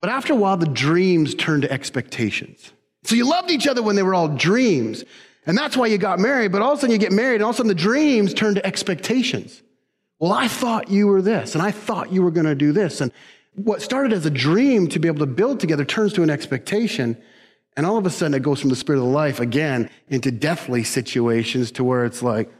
But 0.00 0.10
after 0.10 0.32
a 0.32 0.36
while, 0.36 0.56
the 0.56 0.66
dreams 0.66 1.34
turn 1.34 1.60
to 1.60 1.70
expectations. 1.70 2.72
So 3.04 3.14
you 3.14 3.28
loved 3.28 3.50
each 3.50 3.66
other 3.66 3.82
when 3.82 3.96
they 3.96 4.02
were 4.02 4.14
all 4.14 4.28
dreams. 4.28 5.04
And 5.46 5.56
that's 5.56 5.76
why 5.76 5.86
you 5.86 5.98
got 5.98 6.18
married, 6.18 6.52
but 6.52 6.62
all 6.62 6.72
of 6.72 6.78
a 6.78 6.80
sudden 6.80 6.92
you 6.92 6.98
get 6.98 7.12
married, 7.12 7.36
and 7.36 7.44
all 7.44 7.50
of 7.50 7.56
a 7.56 7.58
sudden 7.58 7.68
the 7.68 7.74
dreams 7.74 8.34
turn 8.34 8.54
to 8.56 8.66
expectations. 8.66 9.62
Well, 10.18 10.32
I 10.32 10.48
thought 10.48 10.90
you 10.90 11.06
were 11.06 11.22
this, 11.22 11.54
and 11.54 11.62
I 11.62 11.70
thought 11.70 12.12
you 12.12 12.22
were 12.22 12.30
going 12.30 12.46
to 12.46 12.54
do 12.54 12.72
this. 12.72 13.00
And 13.00 13.10
what 13.54 13.82
started 13.82 14.12
as 14.12 14.26
a 14.26 14.30
dream 14.30 14.86
to 14.88 14.98
be 14.98 15.08
able 15.08 15.20
to 15.20 15.26
build 15.26 15.60
together 15.60 15.84
turns 15.84 16.12
to 16.14 16.22
an 16.22 16.30
expectation. 16.30 17.16
And 17.76 17.86
all 17.86 17.96
of 17.96 18.06
a 18.06 18.10
sudden 18.10 18.34
it 18.34 18.42
goes 18.42 18.60
from 18.60 18.70
the 18.70 18.76
spirit 18.76 18.98
of 18.98 19.06
life 19.06 19.40
again 19.40 19.90
into 20.08 20.30
deathly 20.30 20.84
situations 20.84 21.70
to 21.72 21.84
where 21.84 22.04
it's 22.04 22.22
like 22.22 22.52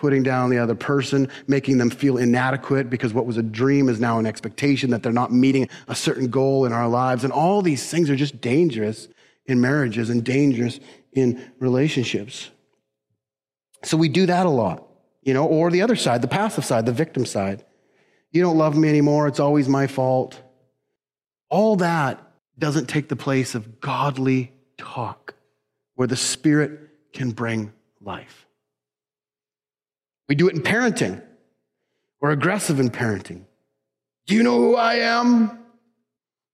putting 0.00 0.22
down 0.22 0.48
the 0.48 0.56
other 0.56 0.74
person, 0.74 1.28
making 1.46 1.76
them 1.76 1.90
feel 1.90 2.16
inadequate 2.16 2.88
because 2.88 3.12
what 3.12 3.26
was 3.26 3.36
a 3.36 3.42
dream 3.42 3.86
is 3.90 4.00
now 4.00 4.18
an 4.18 4.24
expectation 4.24 4.88
that 4.88 5.02
they're 5.02 5.12
not 5.12 5.30
meeting 5.30 5.68
a 5.88 5.94
certain 5.94 6.28
goal 6.30 6.64
in 6.64 6.72
our 6.72 6.88
lives. 6.88 7.22
And 7.22 7.30
all 7.30 7.60
these 7.60 7.90
things 7.90 8.08
are 8.08 8.16
just 8.16 8.40
dangerous 8.40 9.08
in 9.44 9.60
marriages 9.60 10.08
and 10.08 10.24
dangerous 10.24 10.80
in 11.12 11.52
relationships. 11.58 12.48
So 13.84 13.98
we 13.98 14.08
do 14.08 14.24
that 14.24 14.46
a 14.46 14.48
lot, 14.50 14.88
you 15.22 15.34
know, 15.34 15.44
or 15.44 15.70
the 15.70 15.82
other 15.82 15.96
side, 15.96 16.22
the 16.22 16.28
passive 16.28 16.64
side, 16.64 16.86
the 16.86 16.92
victim 16.92 17.26
side. 17.26 17.62
You 18.32 18.40
don't 18.40 18.56
love 18.56 18.78
me 18.78 18.88
anymore. 18.88 19.28
It's 19.28 19.40
always 19.40 19.68
my 19.68 19.86
fault. 19.86 20.40
All 21.50 21.76
that 21.76 22.26
doesn't 22.58 22.86
take 22.86 23.10
the 23.10 23.16
place 23.16 23.54
of 23.54 23.82
godly 23.82 24.52
talk 24.78 25.34
where 25.94 26.08
the 26.08 26.16
Spirit 26.16 26.88
can 27.12 27.32
bring 27.32 27.74
life. 28.00 28.46
We 30.30 30.36
do 30.36 30.46
it 30.46 30.54
in 30.54 30.62
parenting. 30.62 31.20
We're 32.20 32.30
aggressive 32.30 32.78
in 32.78 32.90
parenting. 32.90 33.46
Do 34.28 34.36
you 34.36 34.44
know 34.44 34.58
who 34.58 34.76
I 34.76 34.94
am? 34.94 35.58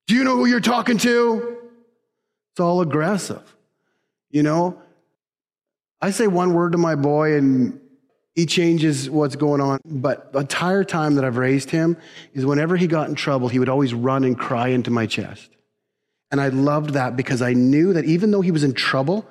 Do 0.07 0.15
you 0.15 0.25
know 0.25 0.35
who 0.35 0.47
you're 0.47 0.61
talking 0.61 0.97
to? 0.97 1.59
It's 2.53 2.61
all 2.61 2.81
aggressive. 2.81 3.43
You 4.31 4.45
know, 4.45 4.81
I 6.01 6.11
say 6.11 6.27
one 6.27 6.55
word 6.55 6.73
to 6.73 6.79
my 6.79 6.95
boy 6.95 7.37
and 7.37 7.79
he 8.35 8.47
changes 8.47 9.11
what's 9.11 9.37
going 9.37 9.61
on. 9.61 9.81
But 9.85 10.33
the 10.33 10.39
entire 10.39 10.83
time 10.83 11.17
that 11.17 11.27
I've 11.27 11.37
raised 11.37 11.69
him 11.69 11.99
is 12.33 12.47
whenever 12.47 12.79
he 12.79 12.87
got 12.87 13.11
in 13.11 13.15
trouble, 13.15 13.49
he 13.49 13.59
would 13.59 13.69
always 13.69 13.93
run 13.93 14.25
and 14.25 14.39
cry 14.39 14.69
into 14.69 14.91
my 14.91 15.05
chest. 15.05 15.51
And 16.31 16.41
I 16.41 16.49
loved 16.49 16.95
that 16.95 17.15
because 17.15 17.43
I 17.43 17.53
knew 17.53 17.93
that 17.93 18.07
even 18.07 18.31
though 18.31 18.41
he 18.41 18.53
was 18.53 18.65
in 18.65 18.73
trouble 18.73 19.29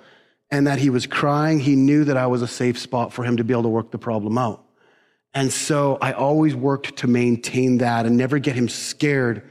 and 0.51 0.67
that 0.67 0.79
he 0.79 0.89
was 0.89 1.07
crying, 1.07 1.59
he 1.59 1.75
knew 1.75 2.03
that 2.03 2.17
I 2.17 2.27
was 2.27 2.41
a 2.41 2.47
safe 2.47 2.77
spot 2.77 3.13
for 3.13 3.23
him 3.23 3.37
to 3.37 3.43
be 3.43 3.53
able 3.53 3.63
to 3.63 3.69
work 3.69 3.91
the 3.91 3.97
problem 3.97 4.37
out. 4.37 4.63
And 5.33 5.51
so 5.51 5.97
I 6.01 6.13
always 6.13 6.55
worked 6.55 6.97
to 6.97 7.07
maintain 7.07 7.79
that 7.79 8.05
and 8.05 8.15
never 8.15 8.39
get 8.39 8.55
him 8.55 8.69
scared 8.69 9.43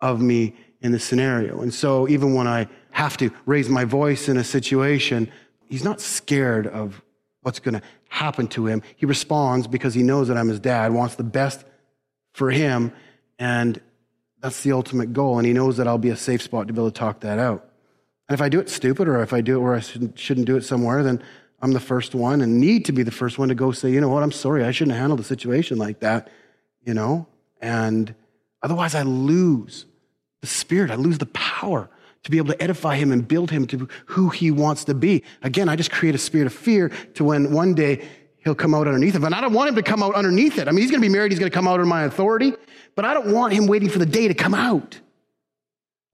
of 0.00 0.20
me 0.20 0.54
in 0.80 0.92
the 0.92 1.00
scenario. 1.00 1.60
And 1.60 1.72
so 1.74 2.06
even 2.08 2.34
when 2.34 2.46
I 2.46 2.68
have 2.92 3.16
to 3.16 3.30
raise 3.46 3.68
my 3.68 3.84
voice 3.84 4.28
in 4.28 4.36
a 4.36 4.44
situation, 4.44 5.30
he's 5.66 5.82
not 5.82 6.00
scared 6.00 6.66
of 6.66 7.02
what's 7.40 7.58
going 7.58 7.74
to 7.74 7.82
happen 8.08 8.46
to 8.48 8.66
him. 8.66 8.82
He 8.96 9.06
responds 9.06 9.66
because 9.66 9.94
he 9.94 10.02
knows 10.02 10.28
that 10.28 10.36
I'm 10.36 10.48
his 10.48 10.60
dad, 10.60 10.92
wants 10.92 11.16
the 11.16 11.24
best 11.24 11.64
for 12.32 12.50
him, 12.50 12.92
and 13.38 13.80
that's 14.40 14.62
the 14.62 14.72
ultimate 14.72 15.12
goal. 15.12 15.38
And 15.38 15.46
he 15.46 15.52
knows 15.52 15.78
that 15.78 15.88
I'll 15.88 15.98
be 15.98 16.10
a 16.10 16.16
safe 16.16 16.42
spot 16.42 16.68
to 16.68 16.72
be 16.72 16.78
able 16.78 16.90
to 16.90 16.98
talk 16.98 17.20
that 17.20 17.38
out. 17.38 17.68
And 18.28 18.34
if 18.34 18.40
I 18.40 18.48
do 18.48 18.60
it 18.60 18.70
stupid 18.70 19.08
or 19.08 19.22
if 19.22 19.32
I 19.32 19.40
do 19.40 19.56
it 19.56 19.60
where 19.60 19.74
I 19.74 19.80
shouldn't 19.80 20.46
do 20.46 20.56
it 20.56 20.64
somewhere, 20.64 21.02
then 21.02 21.22
I'm 21.60 21.72
the 21.72 21.80
first 21.80 22.14
one 22.14 22.40
and 22.40 22.60
need 22.60 22.84
to 22.86 22.92
be 22.92 23.02
the 23.02 23.10
first 23.10 23.38
one 23.38 23.48
to 23.48 23.54
go 23.54 23.72
say, 23.72 23.90
you 23.90 24.00
know 24.00 24.08
what, 24.08 24.22
I'm 24.22 24.32
sorry, 24.32 24.64
I 24.64 24.70
shouldn't 24.70 24.92
have 24.92 25.00
handled 25.00 25.24
situation 25.24 25.78
like 25.78 26.00
that, 26.00 26.30
you 26.84 26.94
know? 26.94 27.26
And 27.60 28.14
otherwise, 28.62 28.94
I 28.94 29.02
lose 29.02 29.86
the 30.40 30.46
Spirit. 30.46 30.90
I 30.90 30.96
lose 30.96 31.18
the 31.18 31.26
power 31.26 31.88
to 32.22 32.30
be 32.30 32.38
able 32.38 32.52
to 32.52 32.62
edify 32.62 32.96
him 32.96 33.12
and 33.12 33.26
build 33.26 33.50
him 33.50 33.66
to 33.68 33.88
who 34.06 34.30
he 34.30 34.50
wants 34.50 34.84
to 34.84 34.94
be. 34.94 35.22
Again, 35.42 35.68
I 35.68 35.76
just 35.76 35.90
create 35.90 36.14
a 36.14 36.18
spirit 36.18 36.46
of 36.46 36.52
fear 36.52 36.90
to 37.14 37.24
when 37.24 37.52
one 37.52 37.74
day 37.74 38.06
he'll 38.38 38.54
come 38.54 38.74
out 38.74 38.86
underneath 38.86 39.14
it. 39.14 39.22
And 39.22 39.34
I 39.34 39.40
don't 39.40 39.52
want 39.52 39.68
him 39.68 39.74
to 39.76 39.82
come 39.82 40.02
out 40.02 40.14
underneath 40.14 40.58
it. 40.58 40.68
I 40.68 40.70
mean, 40.70 40.80
he's 40.82 40.90
going 40.90 41.00
to 41.00 41.08
be 41.08 41.12
married, 41.12 41.32
he's 41.32 41.38
going 41.38 41.50
to 41.50 41.54
come 41.54 41.68
out 41.68 41.74
under 41.74 41.86
my 41.86 42.04
authority, 42.04 42.52
but 42.94 43.04
I 43.04 43.14
don't 43.14 43.32
want 43.32 43.52
him 43.52 43.66
waiting 43.66 43.88
for 43.88 43.98
the 43.98 44.06
day 44.06 44.28
to 44.28 44.34
come 44.34 44.54
out. 44.54 45.00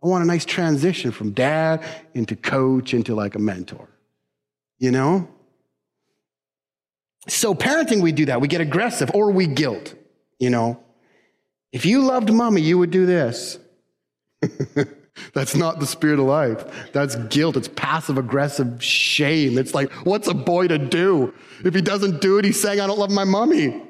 I 0.02 0.06
want 0.06 0.24
a 0.24 0.26
nice 0.26 0.44
transition 0.44 1.10
from 1.10 1.32
dad 1.32 1.84
into 2.14 2.34
coach 2.36 2.94
into 2.94 3.14
like 3.14 3.34
a 3.34 3.38
mentor. 3.38 3.88
You 4.78 4.90
know? 4.90 5.28
So, 7.28 7.54
parenting, 7.54 8.00
we 8.00 8.12
do 8.12 8.26
that. 8.26 8.40
We 8.40 8.48
get 8.48 8.62
aggressive 8.62 9.10
or 9.12 9.30
we 9.30 9.46
guilt. 9.46 9.94
You 10.38 10.50
know? 10.50 10.82
If 11.72 11.84
you 11.84 12.02
loved 12.02 12.32
mommy, 12.32 12.62
you 12.62 12.78
would 12.78 12.90
do 12.90 13.04
this. 13.04 13.58
That's 15.34 15.54
not 15.54 15.80
the 15.80 15.86
spirit 15.86 16.18
of 16.18 16.26
life. 16.26 16.92
That's 16.92 17.16
guilt. 17.16 17.56
It's 17.56 17.68
passive 17.68 18.16
aggressive 18.16 18.82
shame. 18.82 19.58
It's 19.58 19.74
like, 19.74 19.92
what's 20.04 20.28
a 20.28 20.34
boy 20.34 20.68
to 20.68 20.78
do? 20.78 21.34
If 21.62 21.74
he 21.74 21.82
doesn't 21.82 22.22
do 22.22 22.38
it, 22.38 22.46
he's 22.46 22.60
saying, 22.60 22.80
I 22.80 22.86
don't 22.86 22.98
love 22.98 23.10
my 23.10 23.24
mommy. 23.24 23.82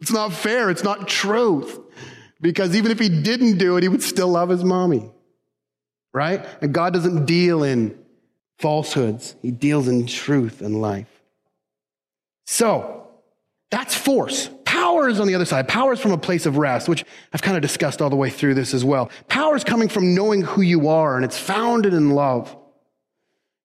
It's 0.00 0.12
not 0.12 0.32
fair. 0.32 0.68
It's 0.70 0.82
not 0.82 1.06
truth. 1.06 1.78
Because 2.40 2.74
even 2.74 2.90
if 2.90 2.98
he 2.98 3.08
didn't 3.08 3.58
do 3.58 3.76
it, 3.76 3.82
he 3.82 3.88
would 3.88 4.02
still 4.02 4.28
love 4.28 4.48
his 4.48 4.64
mommy. 4.64 5.10
Right? 6.16 6.46
And 6.62 6.72
God 6.72 6.94
doesn't 6.94 7.26
deal 7.26 7.62
in 7.62 7.94
falsehoods, 8.56 9.36
he 9.42 9.50
deals 9.50 9.86
in 9.86 10.06
truth 10.06 10.62
and 10.62 10.80
life. 10.80 11.10
So, 12.46 13.08
that's 13.70 13.94
force. 13.94 14.48
Power 14.64 15.10
is 15.10 15.20
on 15.20 15.26
the 15.26 15.34
other 15.34 15.44
side. 15.44 15.68
Power 15.68 15.92
is 15.92 16.00
from 16.00 16.12
a 16.12 16.18
place 16.18 16.46
of 16.46 16.56
rest, 16.56 16.88
which 16.88 17.04
I've 17.34 17.42
kind 17.42 17.54
of 17.54 17.60
discussed 17.60 18.00
all 18.00 18.08
the 18.08 18.16
way 18.16 18.30
through 18.30 18.54
this 18.54 18.72
as 18.72 18.82
well. 18.82 19.10
Power 19.28 19.56
is 19.56 19.62
coming 19.62 19.90
from 19.90 20.14
knowing 20.14 20.40
who 20.40 20.62
you 20.62 20.88
are, 20.88 21.16
and 21.16 21.24
it's 21.24 21.36
founded 21.36 21.92
in 21.92 22.08
love. 22.08 22.56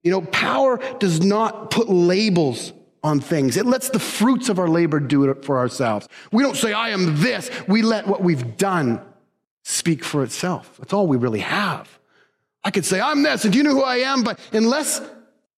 You 0.04 0.12
know, 0.12 0.22
power 0.24 0.78
does 1.00 1.22
not 1.22 1.72
put 1.72 1.88
labels 1.88 2.74
on 3.02 3.22
things. 3.22 3.56
It 3.56 3.66
lets 3.66 3.92
the 3.92 4.00
fruits 4.00 4.50
of 4.50 4.60
our 4.60 4.68
labor 4.68 5.00
do 5.00 5.24
it 5.30 5.46
for 5.46 5.58
ourselves. 5.58 6.10
We 6.34 6.44
don't 6.44 6.58
say, 6.58 6.74
I 6.74 6.90
am 6.90 7.22
this. 7.22 7.50
We 7.70 7.82
let 7.82 8.08
what 8.08 8.22
we've 8.22 8.58
done 8.58 9.00
speak 9.64 10.04
for 10.04 10.22
itself. 10.22 10.76
That's 10.80 10.92
all 10.92 11.08
we 11.08 11.16
really 11.16 11.40
have. 11.40 12.01
I 12.63 12.71
could 12.71 12.86
say, 12.86 13.02
I'm 13.02 13.24
this, 13.24 13.43
and 13.43 13.52
do 13.52 13.58
you 13.58 13.63
know 13.63 13.74
who 13.74 13.84
I 13.84 13.97
am? 13.97 14.24
But 14.24 14.39
unless 14.54 15.02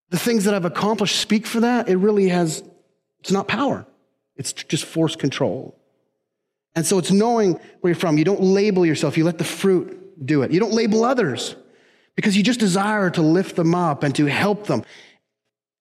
the 0.09 0.17
things 0.17 0.45
that 0.45 0.53
I've 0.53 0.65
accomplished 0.65 1.17
speak 1.19 1.45
for 1.45 1.61
that, 1.61 1.89
it 1.89 1.97
really 1.97 2.29
has, 2.29 2.63
it's 3.19 3.31
not 3.31 3.47
power. 3.47 3.85
It's 4.35 4.53
just 4.53 4.85
force 4.85 5.15
control. 5.15 5.77
And 6.75 6.85
so 6.85 6.97
it's 6.97 7.11
knowing 7.11 7.59
where 7.81 7.91
you're 7.91 7.99
from. 7.99 8.17
You 8.17 8.23
don't 8.23 8.41
label 8.41 8.85
yourself, 8.85 9.17
you 9.17 9.25
let 9.25 9.37
the 9.37 9.43
fruit 9.43 10.25
do 10.25 10.41
it. 10.43 10.51
You 10.51 10.59
don't 10.59 10.73
label 10.73 11.03
others 11.03 11.55
because 12.15 12.37
you 12.37 12.43
just 12.43 12.59
desire 12.59 13.09
to 13.11 13.21
lift 13.21 13.55
them 13.55 13.75
up 13.75 14.03
and 14.03 14.15
to 14.15 14.25
help 14.25 14.67
them. 14.67 14.83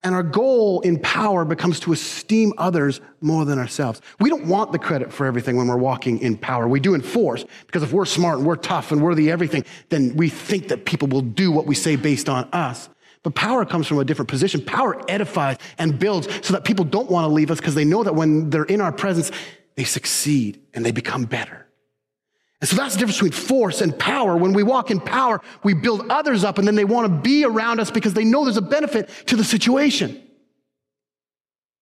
And 0.05 0.17
our 0.17 0.23
goal 0.23 0.81
in 0.81 0.99
power 0.99 1.45
becomes 1.45 1.79
to 1.81 1.93
esteem 1.93 2.53
others 2.59 3.01
more 3.21 3.45
than 3.45 3.59
ourselves. 3.59 4.01
We 4.19 4.31
don't 4.31 4.47
want 4.47 4.73
the 4.73 4.79
credit 4.79 5.13
for 5.13 5.27
everything 5.27 5.57
when 5.57 5.69
we're 5.69 5.77
walking 5.77 6.19
in 6.19 6.37
power. 6.37 6.67
We 6.67 6.81
do 6.81 6.95
in 6.95 7.03
force 7.03 7.45
because 7.67 7.85
if 7.85 7.93
we're 7.93 8.05
smart 8.05 8.39
and 8.39 8.47
we're 8.47 8.57
tough 8.57 8.91
and 8.91 9.01
we're 9.01 9.15
the 9.15 9.31
everything, 9.31 9.65
then 9.91 10.17
we 10.17 10.29
think 10.29 10.69
that 10.69 10.87
people 10.87 11.07
will 11.07 11.21
do 11.21 11.53
what 11.53 11.67
we 11.67 11.77
say 11.77 11.95
based 11.95 12.29
on 12.29 12.49
us. 12.53 12.89
But 13.23 13.37
power 13.37 13.65
comes 13.65 13.87
from 13.87 13.99
a 13.99 14.05
different 14.05 14.29
position. 14.29 14.65
Power 14.65 15.01
edifies 15.09 15.59
and 15.79 15.97
builds 15.97 16.29
so 16.45 16.53
that 16.55 16.65
people 16.65 16.85
don't 16.85 17.09
want 17.09 17.25
to 17.25 17.33
leave 17.33 17.53
us 17.53 17.59
because 17.59 17.77
they 17.77 17.85
know 17.85 18.03
that 18.03 18.17
when 18.17 18.51
they're 18.51 18.65
in 18.65 18.81
our 18.81 18.93
presence, 18.93 19.31
they 19.77 19.85
succeed 19.85 20.61
and 20.75 20.85
they 20.85 20.91
become 20.91 21.25
better. 21.25 21.67
And 22.63 22.69
so 22.69 22.77
that's 22.77 22.95
the 22.95 23.01
difference 23.01 23.17
between 23.17 23.33
force 23.33 23.81
and 23.81 23.99
power. 23.99 24.37
When 24.37 24.53
we 24.53 24.63
walk 24.63 24.93
in 24.93 25.01
power, 25.01 25.41
we 25.65 25.75
build 25.75 26.09
others 26.09 26.45
up 26.45 26.59
and 26.59 26.67
then 26.67 26.77
they 26.77 26.85
want 26.85 27.09
to 27.09 27.21
be 27.21 27.45
around 27.45 27.81
us 27.81 27.91
because 27.91 28.15
they 28.15 28.25
know 28.25 28.45
there's 28.45 28.57
a 28.57 28.63
benefit 28.63 29.11
to 29.27 29.35
the 29.35 29.43
situation. 29.43 30.23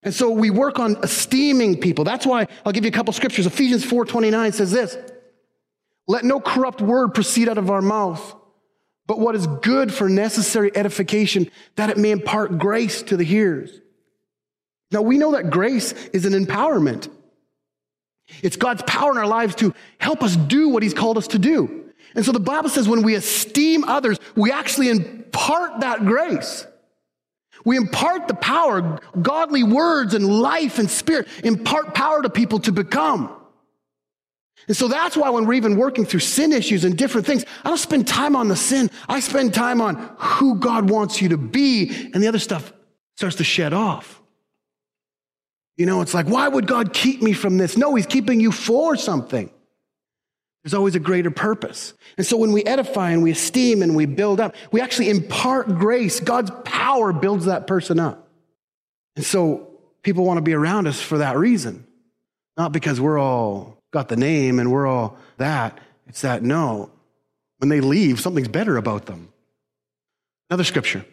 And 0.02 0.14
so 0.14 0.30
we 0.30 0.48
work 0.48 0.78
on 0.78 0.96
esteeming 1.02 1.78
people. 1.78 2.04
That's 2.04 2.24
why 2.24 2.48
I'll 2.64 2.72
give 2.72 2.84
you 2.84 2.88
a 2.88 2.94
couple 2.94 3.12
scriptures. 3.12 3.44
Ephesians 3.44 3.84
4:29 3.84 4.54
says 4.54 4.72
this: 4.72 4.96
"Let 6.08 6.24
no 6.24 6.40
corrupt 6.40 6.80
word 6.80 7.12
proceed 7.12 7.50
out 7.50 7.58
of 7.58 7.68
our 7.68 7.82
mouth, 7.82 8.34
but 9.06 9.20
what 9.20 9.34
is 9.34 9.46
good 9.60 9.92
for 9.92 10.08
necessary 10.08 10.74
edification, 10.74 11.50
that 11.76 11.90
it 11.90 11.98
may 11.98 12.10
impart 12.10 12.56
grace 12.56 13.02
to 13.02 13.18
the 13.18 13.24
hearers. 13.24 13.70
Now 14.90 15.02
we 15.02 15.18
know 15.18 15.32
that 15.32 15.50
grace 15.50 15.92
is 16.14 16.24
an 16.24 16.32
empowerment. 16.32 17.10
It's 18.42 18.56
God's 18.56 18.82
power 18.86 19.12
in 19.12 19.18
our 19.18 19.26
lives 19.26 19.54
to 19.56 19.74
help 19.98 20.22
us 20.22 20.36
do 20.36 20.68
what 20.68 20.82
He's 20.82 20.94
called 20.94 21.18
us 21.18 21.28
to 21.28 21.38
do. 21.38 21.90
And 22.14 22.24
so 22.24 22.32
the 22.32 22.40
Bible 22.40 22.68
says 22.68 22.88
when 22.88 23.02
we 23.02 23.14
esteem 23.14 23.84
others, 23.84 24.18
we 24.34 24.50
actually 24.50 24.88
impart 24.88 25.80
that 25.80 26.04
grace. 26.04 26.66
We 27.64 27.76
impart 27.76 28.26
the 28.26 28.34
power, 28.34 29.00
godly 29.20 29.62
words 29.62 30.14
and 30.14 30.40
life 30.40 30.78
and 30.78 30.90
spirit 30.90 31.28
impart 31.44 31.94
power 31.94 32.22
to 32.22 32.30
people 32.30 32.58
to 32.60 32.72
become. 32.72 33.36
And 34.66 34.76
so 34.76 34.88
that's 34.88 35.16
why 35.16 35.30
when 35.30 35.46
we're 35.46 35.54
even 35.54 35.76
working 35.76 36.04
through 36.04 36.20
sin 36.20 36.52
issues 36.52 36.84
and 36.84 36.96
different 36.96 37.26
things, 37.26 37.44
I 37.64 37.68
don't 37.68 37.78
spend 37.78 38.06
time 38.06 38.36
on 38.36 38.48
the 38.48 38.56
sin. 38.56 38.90
I 39.08 39.20
spend 39.20 39.54
time 39.54 39.80
on 39.80 39.96
who 40.18 40.56
God 40.56 40.90
wants 40.90 41.20
you 41.20 41.30
to 41.30 41.38
be, 41.38 42.10
and 42.12 42.22
the 42.22 42.28
other 42.28 42.38
stuff 42.38 42.72
starts 43.16 43.36
to 43.36 43.44
shed 43.44 43.72
off. 43.72 44.19
You 45.80 45.86
know, 45.86 46.02
it's 46.02 46.12
like, 46.12 46.26
why 46.26 46.46
would 46.46 46.66
God 46.66 46.92
keep 46.92 47.22
me 47.22 47.32
from 47.32 47.56
this? 47.56 47.78
No, 47.78 47.94
He's 47.94 48.04
keeping 48.04 48.38
you 48.38 48.52
for 48.52 48.96
something. 48.96 49.50
There's 50.62 50.74
always 50.74 50.94
a 50.94 51.00
greater 51.00 51.30
purpose. 51.30 51.94
And 52.18 52.26
so 52.26 52.36
when 52.36 52.52
we 52.52 52.62
edify 52.64 53.12
and 53.12 53.22
we 53.22 53.30
esteem 53.30 53.80
and 53.80 53.96
we 53.96 54.04
build 54.04 54.40
up, 54.40 54.54
we 54.72 54.82
actually 54.82 55.08
impart 55.08 55.68
grace. 55.68 56.20
God's 56.20 56.50
power 56.66 57.14
builds 57.14 57.46
that 57.46 57.66
person 57.66 57.98
up. 57.98 58.28
And 59.16 59.24
so 59.24 59.70
people 60.02 60.26
want 60.26 60.36
to 60.36 60.42
be 60.42 60.52
around 60.52 60.86
us 60.86 61.00
for 61.00 61.16
that 61.16 61.38
reason, 61.38 61.86
not 62.58 62.72
because 62.72 63.00
we're 63.00 63.18
all 63.18 63.78
got 63.90 64.10
the 64.10 64.16
name 64.16 64.58
and 64.58 64.70
we're 64.70 64.86
all 64.86 65.16
that. 65.38 65.80
It's 66.08 66.20
that 66.20 66.42
no, 66.42 66.90
when 67.56 67.70
they 67.70 67.80
leave, 67.80 68.20
something's 68.20 68.48
better 68.48 68.76
about 68.76 69.06
them. 69.06 69.32
Another 70.50 70.64
scripture, 70.64 71.06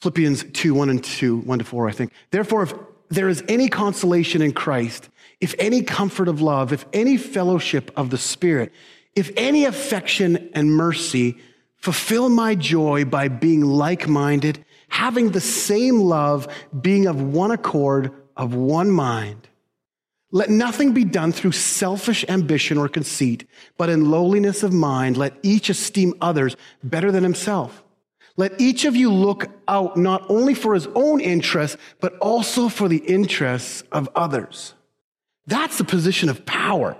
Philippians 0.00 0.42
2 0.54 0.74
1 0.74 0.90
and 0.90 1.04
2, 1.04 1.36
1 1.36 1.58
to 1.60 1.64
4, 1.64 1.88
I 1.88 1.92
think. 1.92 2.10
Therefore, 2.32 2.64
if 2.64 2.74
there 3.08 3.28
is 3.28 3.42
any 3.48 3.68
consolation 3.68 4.42
in 4.42 4.52
Christ, 4.52 5.08
if 5.40 5.54
any 5.58 5.82
comfort 5.82 6.28
of 6.28 6.40
love, 6.40 6.72
if 6.72 6.84
any 6.92 7.16
fellowship 7.16 7.90
of 7.96 8.10
the 8.10 8.18
Spirit, 8.18 8.72
if 9.14 9.30
any 9.36 9.64
affection 9.64 10.50
and 10.54 10.74
mercy, 10.74 11.38
fulfill 11.76 12.28
my 12.28 12.54
joy 12.54 13.04
by 13.04 13.28
being 13.28 13.62
like 13.62 14.08
minded, 14.08 14.64
having 14.88 15.30
the 15.30 15.40
same 15.40 16.00
love, 16.00 16.48
being 16.80 17.06
of 17.06 17.20
one 17.20 17.50
accord, 17.50 18.12
of 18.36 18.54
one 18.54 18.90
mind. 18.90 19.48
Let 20.32 20.50
nothing 20.50 20.92
be 20.92 21.04
done 21.04 21.32
through 21.32 21.52
selfish 21.52 22.24
ambition 22.28 22.76
or 22.76 22.88
conceit, 22.88 23.48
but 23.78 23.88
in 23.88 24.10
lowliness 24.10 24.62
of 24.62 24.72
mind, 24.72 25.16
let 25.16 25.34
each 25.42 25.70
esteem 25.70 26.14
others 26.20 26.56
better 26.82 27.12
than 27.12 27.22
himself. 27.22 27.82
Let 28.36 28.60
each 28.60 28.84
of 28.84 28.94
you 28.94 29.10
look 29.12 29.46
out 29.66 29.96
not 29.96 30.28
only 30.28 30.54
for 30.54 30.74
his 30.74 30.86
own 30.94 31.20
interests, 31.20 31.78
but 32.00 32.16
also 32.18 32.68
for 32.68 32.88
the 32.88 32.98
interests 32.98 33.82
of 33.92 34.08
others. 34.14 34.74
That's 35.46 35.78
the 35.78 35.84
position 35.84 36.28
of 36.28 36.44
power. 36.44 36.96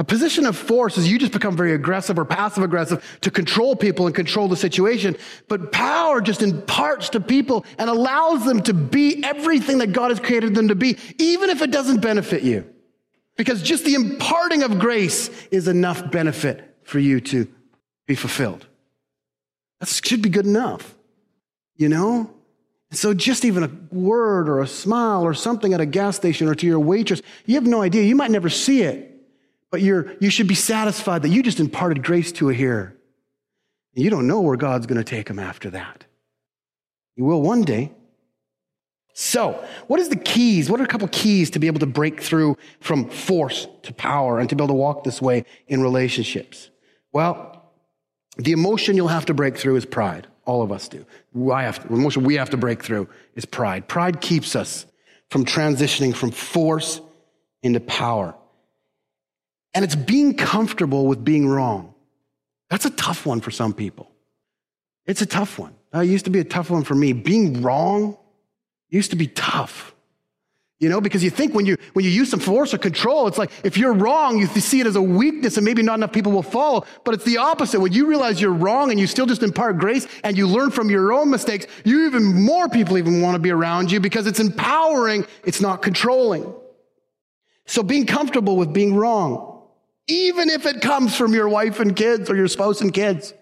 A 0.00 0.04
position 0.04 0.46
of 0.46 0.56
force 0.56 0.96
is 0.96 1.10
you 1.10 1.18
just 1.18 1.32
become 1.32 1.56
very 1.56 1.72
aggressive 1.72 2.20
or 2.20 2.24
passive 2.24 2.62
aggressive 2.62 3.18
to 3.22 3.32
control 3.32 3.74
people 3.74 4.06
and 4.06 4.14
control 4.14 4.46
the 4.46 4.56
situation. 4.56 5.16
But 5.48 5.72
power 5.72 6.20
just 6.20 6.40
imparts 6.40 7.08
to 7.10 7.20
people 7.20 7.66
and 7.78 7.90
allows 7.90 8.44
them 8.44 8.62
to 8.62 8.74
be 8.74 9.24
everything 9.24 9.78
that 9.78 9.92
God 9.92 10.12
has 10.12 10.20
created 10.20 10.54
them 10.54 10.68
to 10.68 10.76
be, 10.76 10.98
even 11.18 11.50
if 11.50 11.62
it 11.62 11.72
doesn't 11.72 12.00
benefit 12.00 12.44
you. 12.44 12.64
Because 13.36 13.60
just 13.60 13.84
the 13.84 13.94
imparting 13.94 14.62
of 14.62 14.78
grace 14.78 15.30
is 15.50 15.66
enough 15.66 16.08
benefit 16.12 16.76
for 16.84 17.00
you 17.00 17.20
to 17.22 17.48
be 18.06 18.14
fulfilled. 18.14 18.67
That 19.80 19.88
should 19.88 20.22
be 20.22 20.28
good 20.28 20.46
enough, 20.46 20.94
you 21.76 21.88
know? 21.88 22.30
So 22.90 23.12
just 23.12 23.44
even 23.44 23.62
a 23.64 23.70
word 23.94 24.48
or 24.48 24.60
a 24.60 24.66
smile 24.66 25.22
or 25.22 25.34
something 25.34 25.74
at 25.74 25.80
a 25.80 25.86
gas 25.86 26.16
station 26.16 26.48
or 26.48 26.54
to 26.54 26.66
your 26.66 26.80
waitress, 26.80 27.20
you 27.44 27.54
have 27.56 27.66
no 27.66 27.82
idea. 27.82 28.02
You 28.02 28.16
might 28.16 28.30
never 28.30 28.48
see 28.48 28.82
it, 28.82 29.14
but 29.70 29.82
you're, 29.82 30.14
you 30.20 30.30
should 30.30 30.48
be 30.48 30.54
satisfied 30.54 31.22
that 31.22 31.28
you 31.28 31.42
just 31.42 31.60
imparted 31.60 32.02
grace 32.02 32.32
to 32.32 32.48
a 32.48 32.54
hearer. 32.54 32.96
You 33.94 34.10
don't 34.10 34.26
know 34.26 34.40
where 34.40 34.56
God's 34.56 34.86
going 34.86 35.02
to 35.02 35.04
take 35.04 35.28
him 35.28 35.38
after 35.38 35.70
that. 35.70 36.04
You 37.16 37.24
will 37.24 37.42
one 37.42 37.62
day. 37.62 37.92
So, 39.12 39.66
what 39.88 39.98
is 39.98 40.08
the 40.08 40.16
keys? 40.16 40.70
What 40.70 40.80
are 40.80 40.84
a 40.84 40.86
couple 40.88 41.08
keys 41.08 41.50
to 41.50 41.58
be 41.58 41.66
able 41.66 41.80
to 41.80 41.86
break 41.86 42.22
through 42.22 42.56
from 42.78 43.10
force 43.10 43.66
to 43.82 43.92
power 43.92 44.38
and 44.38 44.48
to 44.48 44.54
be 44.54 44.62
able 44.62 44.68
to 44.68 44.78
walk 44.78 45.02
this 45.02 45.20
way 45.20 45.44
in 45.66 45.82
relationships? 45.82 46.70
Well, 47.12 47.57
the 48.38 48.52
emotion 48.52 48.96
you'll 48.96 49.08
have 49.08 49.26
to 49.26 49.34
break 49.34 49.56
through 49.56 49.76
is 49.76 49.84
pride. 49.84 50.26
All 50.44 50.62
of 50.62 50.72
us 50.72 50.88
do. 50.88 51.04
I 51.52 51.64
have 51.64 51.82
to, 51.82 51.88
the 51.88 51.94
emotion 51.94 52.24
we 52.24 52.36
have 52.36 52.50
to 52.50 52.56
break 52.56 52.82
through 52.82 53.08
is 53.34 53.44
pride. 53.44 53.88
Pride 53.88 54.20
keeps 54.20 54.56
us 54.56 54.86
from 55.28 55.44
transitioning 55.44 56.14
from 56.14 56.30
force 56.30 57.00
into 57.62 57.80
power. 57.80 58.34
And 59.74 59.84
it's 59.84 59.96
being 59.96 60.34
comfortable 60.34 61.06
with 61.06 61.24
being 61.24 61.46
wrong. 61.48 61.94
That's 62.70 62.86
a 62.86 62.90
tough 62.90 63.26
one 63.26 63.40
for 63.40 63.50
some 63.50 63.74
people. 63.74 64.10
It's 65.06 65.20
a 65.20 65.26
tough 65.26 65.58
one. 65.58 65.74
It 65.92 66.04
used 66.04 66.26
to 66.26 66.30
be 66.30 66.38
a 66.38 66.44
tough 66.44 66.70
one 66.70 66.84
for 66.84 66.94
me. 66.94 67.12
Being 67.12 67.62
wrong 67.62 68.16
used 68.88 69.10
to 69.10 69.16
be 69.16 69.26
tough. 69.26 69.94
You 70.80 70.88
know, 70.88 71.00
because 71.00 71.24
you 71.24 71.30
think 71.30 71.54
when 71.54 71.66
you, 71.66 71.76
when 71.94 72.04
you 72.04 72.10
use 72.10 72.30
some 72.30 72.38
force 72.38 72.72
or 72.72 72.78
control, 72.78 73.26
it's 73.26 73.36
like 73.36 73.50
if 73.64 73.76
you're 73.76 73.92
wrong, 73.92 74.38
you 74.38 74.46
see 74.46 74.80
it 74.80 74.86
as 74.86 74.94
a 74.94 75.02
weakness 75.02 75.56
and 75.56 75.64
maybe 75.64 75.82
not 75.82 75.94
enough 75.94 76.12
people 76.12 76.30
will 76.30 76.42
follow. 76.42 76.84
But 77.04 77.14
it's 77.14 77.24
the 77.24 77.38
opposite. 77.38 77.80
When 77.80 77.92
you 77.92 78.06
realize 78.06 78.40
you're 78.40 78.52
wrong 78.52 78.92
and 78.92 79.00
you 79.00 79.08
still 79.08 79.26
just 79.26 79.42
impart 79.42 79.78
grace 79.78 80.06
and 80.22 80.38
you 80.38 80.46
learn 80.46 80.70
from 80.70 80.88
your 80.88 81.12
own 81.12 81.30
mistakes, 81.30 81.66
you 81.84 82.06
even 82.06 82.24
more 82.44 82.68
people 82.68 82.96
even 82.96 83.20
want 83.20 83.34
to 83.34 83.40
be 83.40 83.50
around 83.50 83.90
you 83.90 83.98
because 83.98 84.28
it's 84.28 84.38
empowering. 84.38 85.26
It's 85.44 85.60
not 85.60 85.82
controlling. 85.82 86.54
So 87.66 87.82
being 87.82 88.06
comfortable 88.06 88.56
with 88.56 88.72
being 88.72 88.94
wrong, 88.94 89.62
even 90.06 90.48
if 90.48 90.64
it 90.64 90.80
comes 90.80 91.16
from 91.16 91.34
your 91.34 91.48
wife 91.48 91.80
and 91.80 91.96
kids 91.96 92.30
or 92.30 92.36
your 92.36 92.48
spouse 92.48 92.80
and 92.80 92.94
kids, 92.94 93.34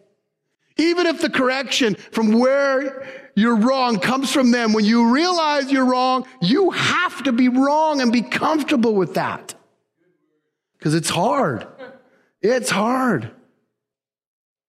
even 0.76 1.06
if 1.06 1.20
the 1.20 1.30
correction 1.30 1.94
from 1.94 2.38
where 2.38 3.06
you're 3.34 3.56
wrong 3.56 3.98
comes 3.98 4.32
from 4.32 4.50
them, 4.50 4.72
when 4.72 4.84
you 4.84 5.12
realize 5.12 5.70
you're 5.70 5.86
wrong, 5.86 6.26
you 6.40 6.70
have 6.70 7.22
to 7.24 7.32
be 7.32 7.48
wrong 7.48 8.00
and 8.00 8.12
be 8.12 8.22
comfortable 8.22 8.94
with 8.94 9.14
that. 9.14 9.54
Because 10.78 10.94
it's 10.94 11.10
hard. 11.10 11.66
It's 12.42 12.70
hard. 12.70 13.30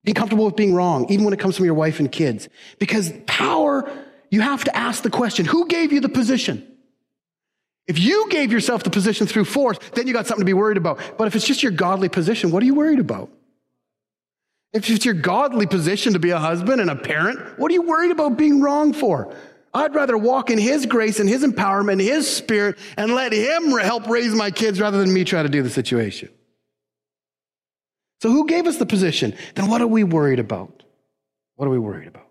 Be 0.03 0.13
comfortable 0.13 0.45
with 0.45 0.55
being 0.55 0.73
wrong, 0.73 1.11
even 1.11 1.25
when 1.25 1.33
it 1.33 1.39
comes 1.39 1.57
from 1.57 1.65
your 1.65 1.73
wife 1.73 1.99
and 1.99 2.09
kids. 2.09 2.47
Because 2.79 3.11
power, 3.25 3.91
you 4.29 4.41
have 4.41 4.63
to 4.63 4.75
ask 4.75 5.03
the 5.03 5.09
question 5.09 5.45
who 5.45 5.67
gave 5.67 5.91
you 5.91 5.99
the 5.99 6.09
position? 6.09 6.65
If 7.87 7.99
you 7.99 8.29
gave 8.29 8.51
yourself 8.51 8.83
the 8.83 8.89
position 8.89 9.27
through 9.27 9.45
force, 9.45 9.77
then 9.93 10.07
you 10.07 10.13
got 10.13 10.27
something 10.27 10.41
to 10.41 10.45
be 10.45 10.53
worried 10.53 10.77
about. 10.77 10.99
But 11.17 11.27
if 11.27 11.35
it's 11.35 11.45
just 11.45 11.63
your 11.63 11.71
godly 11.71 12.09
position, 12.09 12.51
what 12.51 12.61
are 12.63 12.65
you 12.65 12.75
worried 12.75 12.99
about? 12.99 13.29
If 14.77 14.87
it's 14.91 15.05
your 15.05 15.15
godly 15.15 15.65
position 15.65 16.13
to 16.13 16.19
be 16.19 16.29
a 16.29 16.37
husband 16.37 16.79
and 16.79 16.91
a 16.91 16.95
parent, 16.95 17.57
what 17.57 17.71
are 17.71 17.73
you 17.73 17.81
worried 17.81 18.11
about 18.11 18.37
being 18.37 18.61
wrong 18.61 18.93
for? 18.93 19.35
I'd 19.73 19.95
rather 19.95 20.15
walk 20.15 20.51
in 20.51 20.59
His 20.59 20.85
grace 20.85 21.19
and 21.19 21.27
His 21.27 21.43
empowerment, 21.43 21.99
His 21.99 22.29
spirit, 22.29 22.77
and 22.95 23.15
let 23.15 23.33
Him 23.33 23.71
help 23.71 24.07
raise 24.07 24.35
my 24.35 24.51
kids 24.51 24.79
rather 24.79 24.99
than 24.99 25.11
me 25.11 25.23
try 25.23 25.41
to 25.41 25.49
do 25.49 25.63
the 25.63 25.71
situation. 25.71 26.29
So, 28.21 28.29
who 28.29 28.45
gave 28.45 28.67
us 28.67 28.77
the 28.77 28.85
position? 28.85 29.33
Then 29.55 29.67
what 29.67 29.81
are 29.81 29.87
we 29.87 30.03
worried 30.03 30.39
about? 30.39 30.83
What 31.55 31.65
are 31.65 31.71
we 31.71 31.79
worried 31.79 32.07
about? 32.07 32.27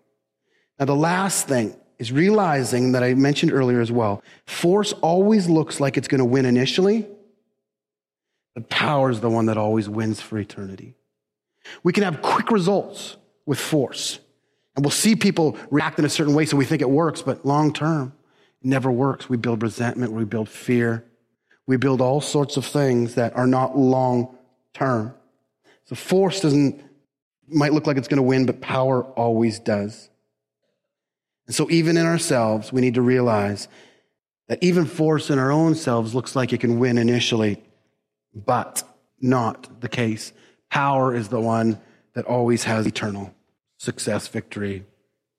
Now, 0.79 0.85
the 0.85 0.95
last 0.95 1.49
thing 1.49 1.75
is 1.99 2.13
realizing 2.13 2.93
that 2.93 3.03
I 3.03 3.13
mentioned 3.13 3.51
earlier 3.51 3.81
as 3.81 3.91
well 3.91 4.23
force 4.45 4.93
always 4.93 5.49
looks 5.49 5.81
like 5.81 5.97
it's 5.97 6.07
going 6.07 6.19
to 6.19 6.25
win 6.25 6.45
initially, 6.45 7.09
but 8.55 8.69
power 8.69 9.09
is 9.09 9.19
the 9.19 9.29
one 9.29 9.47
that 9.47 9.57
always 9.57 9.89
wins 9.89 10.21
for 10.21 10.37
eternity. 10.37 10.95
We 11.83 11.93
can 11.93 12.03
have 12.03 12.21
quick 12.21 12.51
results 12.51 13.17
with 13.45 13.59
force. 13.59 14.19
And 14.75 14.85
we'll 14.85 14.91
see 14.91 15.15
people 15.15 15.57
react 15.71 15.97
in 15.97 16.05
a 16.05 16.09
certain 16.09 16.35
way, 16.35 16.45
so 16.45 16.55
we 16.55 16.65
think 16.65 16.81
it 16.81 16.89
works, 16.89 17.21
but 17.21 17.45
long 17.45 17.73
term, 17.73 18.13
it 18.61 18.67
never 18.67 18.91
works. 18.91 19.27
We 19.27 19.37
build 19.37 19.63
resentment, 19.63 20.11
we 20.11 20.23
build 20.23 20.49
fear, 20.49 21.03
we 21.65 21.77
build 21.77 21.99
all 21.99 22.21
sorts 22.21 22.57
of 22.57 22.65
things 22.65 23.15
that 23.15 23.35
are 23.35 23.47
not 23.47 23.77
long 23.77 24.37
term. 24.73 25.13
So 25.85 25.95
force 25.95 26.41
doesn't, 26.41 26.83
might 27.47 27.73
look 27.73 27.87
like 27.87 27.97
it's 27.97 28.07
going 28.07 28.17
to 28.17 28.23
win, 28.23 28.45
but 28.45 28.61
power 28.61 29.03
always 29.03 29.59
does. 29.59 30.09
And 31.47 31.55
so 31.55 31.69
even 31.71 31.97
in 31.97 32.05
ourselves, 32.05 32.71
we 32.71 32.81
need 32.81 32.93
to 32.95 33.01
realize 33.01 33.67
that 34.47 34.59
even 34.61 34.85
force 34.85 35.29
in 35.29 35.39
our 35.39 35.51
own 35.51 35.75
selves 35.75 36.13
looks 36.13 36.35
like 36.35 36.53
it 36.53 36.59
can 36.59 36.77
win 36.77 36.97
initially, 36.97 37.63
but 38.33 38.83
not 39.19 39.81
the 39.81 39.89
case. 39.89 40.33
Power 40.69 41.15
is 41.15 41.29
the 41.29 41.39
one 41.39 41.79
that 42.13 42.25
always 42.25 42.63
has 42.63 42.85
eternal 42.85 43.33
success, 43.77 44.27
victory, 44.27 44.85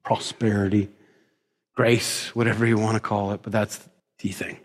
prosperity, 0.04 0.88
grace, 1.74 2.34
whatever 2.34 2.66
you 2.66 2.78
want 2.78 2.94
to 2.94 3.00
call 3.00 3.32
it, 3.32 3.42
but 3.42 3.52
that's 3.52 3.88
the 4.20 4.30
thing. 4.30 4.58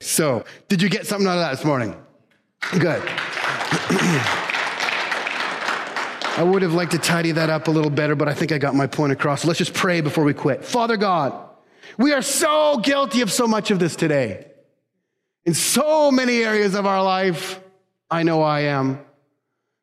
So, 0.00 0.44
did 0.68 0.80
you 0.80 0.88
get 0.88 1.06
something 1.06 1.26
out 1.26 1.34
of 1.34 1.40
that 1.40 1.50
this 1.56 1.64
morning? 1.64 1.94
Good. 2.78 3.02
I 6.38 6.42
would 6.44 6.62
have 6.62 6.72
liked 6.72 6.92
to 6.92 6.98
tidy 6.98 7.32
that 7.32 7.50
up 7.50 7.66
a 7.66 7.70
little 7.72 7.90
better, 7.90 8.14
but 8.14 8.28
I 8.28 8.34
think 8.34 8.52
I 8.52 8.58
got 8.58 8.76
my 8.76 8.86
point 8.86 9.12
across. 9.12 9.44
Let's 9.44 9.58
just 9.58 9.74
pray 9.74 10.00
before 10.00 10.22
we 10.22 10.34
quit. 10.34 10.64
Father 10.64 10.96
God, 10.96 11.34
we 11.98 12.12
are 12.12 12.22
so 12.22 12.78
guilty 12.78 13.22
of 13.22 13.32
so 13.32 13.48
much 13.48 13.72
of 13.72 13.80
this 13.80 13.96
today. 13.96 14.46
In 15.44 15.54
so 15.54 16.12
many 16.12 16.44
areas 16.44 16.76
of 16.76 16.86
our 16.86 17.02
life, 17.02 17.60
I 18.08 18.22
know 18.22 18.42
I 18.42 18.60
am. 18.60 19.00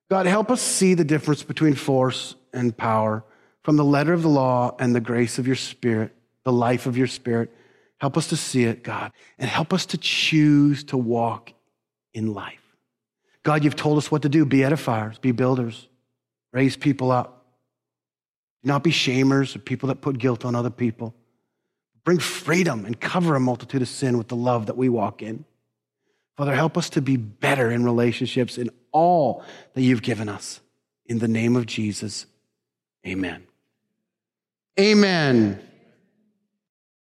God, 0.10 0.26
help 0.26 0.52
us 0.52 0.62
see 0.62 0.94
the 0.94 1.04
difference 1.04 1.44
between 1.44 1.74
force 1.74 2.36
and 2.54 2.76
power 2.76 3.24
from 3.64 3.76
the 3.76 3.84
letter 3.84 4.14
of 4.14 4.22
the 4.22 4.30
law 4.30 4.76
and 4.80 4.94
the 4.94 5.00
grace 5.00 5.40
of 5.40 5.48
your 5.48 5.56
spirit, 5.56 6.16
the 6.44 6.52
life 6.52 6.86
of 6.86 6.98
your 6.98 7.08
spirit. 7.08 7.52
Help 7.98 8.18
us 8.18 8.28
to 8.28 8.38
see 8.38 8.66
it, 8.66 8.84
God, 8.84 9.12
and 9.40 9.50
help 9.50 9.74
us 9.74 9.88
to 9.88 9.98
choose 9.98 10.84
to 10.86 10.98
walk 10.98 11.54
in 12.14 12.34
life. 12.34 12.62
God, 13.42 13.64
you've 13.64 13.76
told 13.76 13.98
us 13.98 14.12
what 14.12 14.22
to 14.24 14.30
do 14.30 14.46
be 14.46 14.60
edifiers, 14.60 15.20
be 15.20 15.32
builders, 15.32 15.88
raise 16.52 16.78
people 16.78 17.12
up. 17.12 17.46
Do 18.64 18.68
not 18.68 18.84
be 18.84 18.92
shamers 18.92 19.56
or 19.56 19.60
people 19.60 19.88
that 19.88 20.02
put 20.02 20.18
guilt 20.18 20.46
on 20.46 20.56
other 20.56 20.70
people. 20.70 21.16
Bring 22.04 22.20
freedom 22.20 22.86
and 22.86 23.00
cover 23.00 23.36
a 23.36 23.40
multitude 23.40 23.82
of 23.82 23.88
sin 23.88 24.18
with 24.18 24.28
the 24.28 24.36
love 24.36 24.68
that 24.68 24.78
we 24.78 24.90
walk 24.90 25.24
in. 25.24 25.46
Father, 26.38 26.54
help 26.54 26.78
us 26.78 26.90
to 26.92 27.02
be 27.02 27.18
better 27.18 27.72
in 27.72 27.84
relationships 27.84 28.58
in 28.58 28.70
all 28.92 29.44
that 29.74 29.82
you've 29.82 30.02
given 30.02 30.28
us. 30.28 30.60
In 31.06 31.20
the 31.20 31.28
name 31.28 31.56
of 31.56 31.66
Jesus, 31.66 32.26
amen. 33.06 33.44
Amen. 34.80 35.62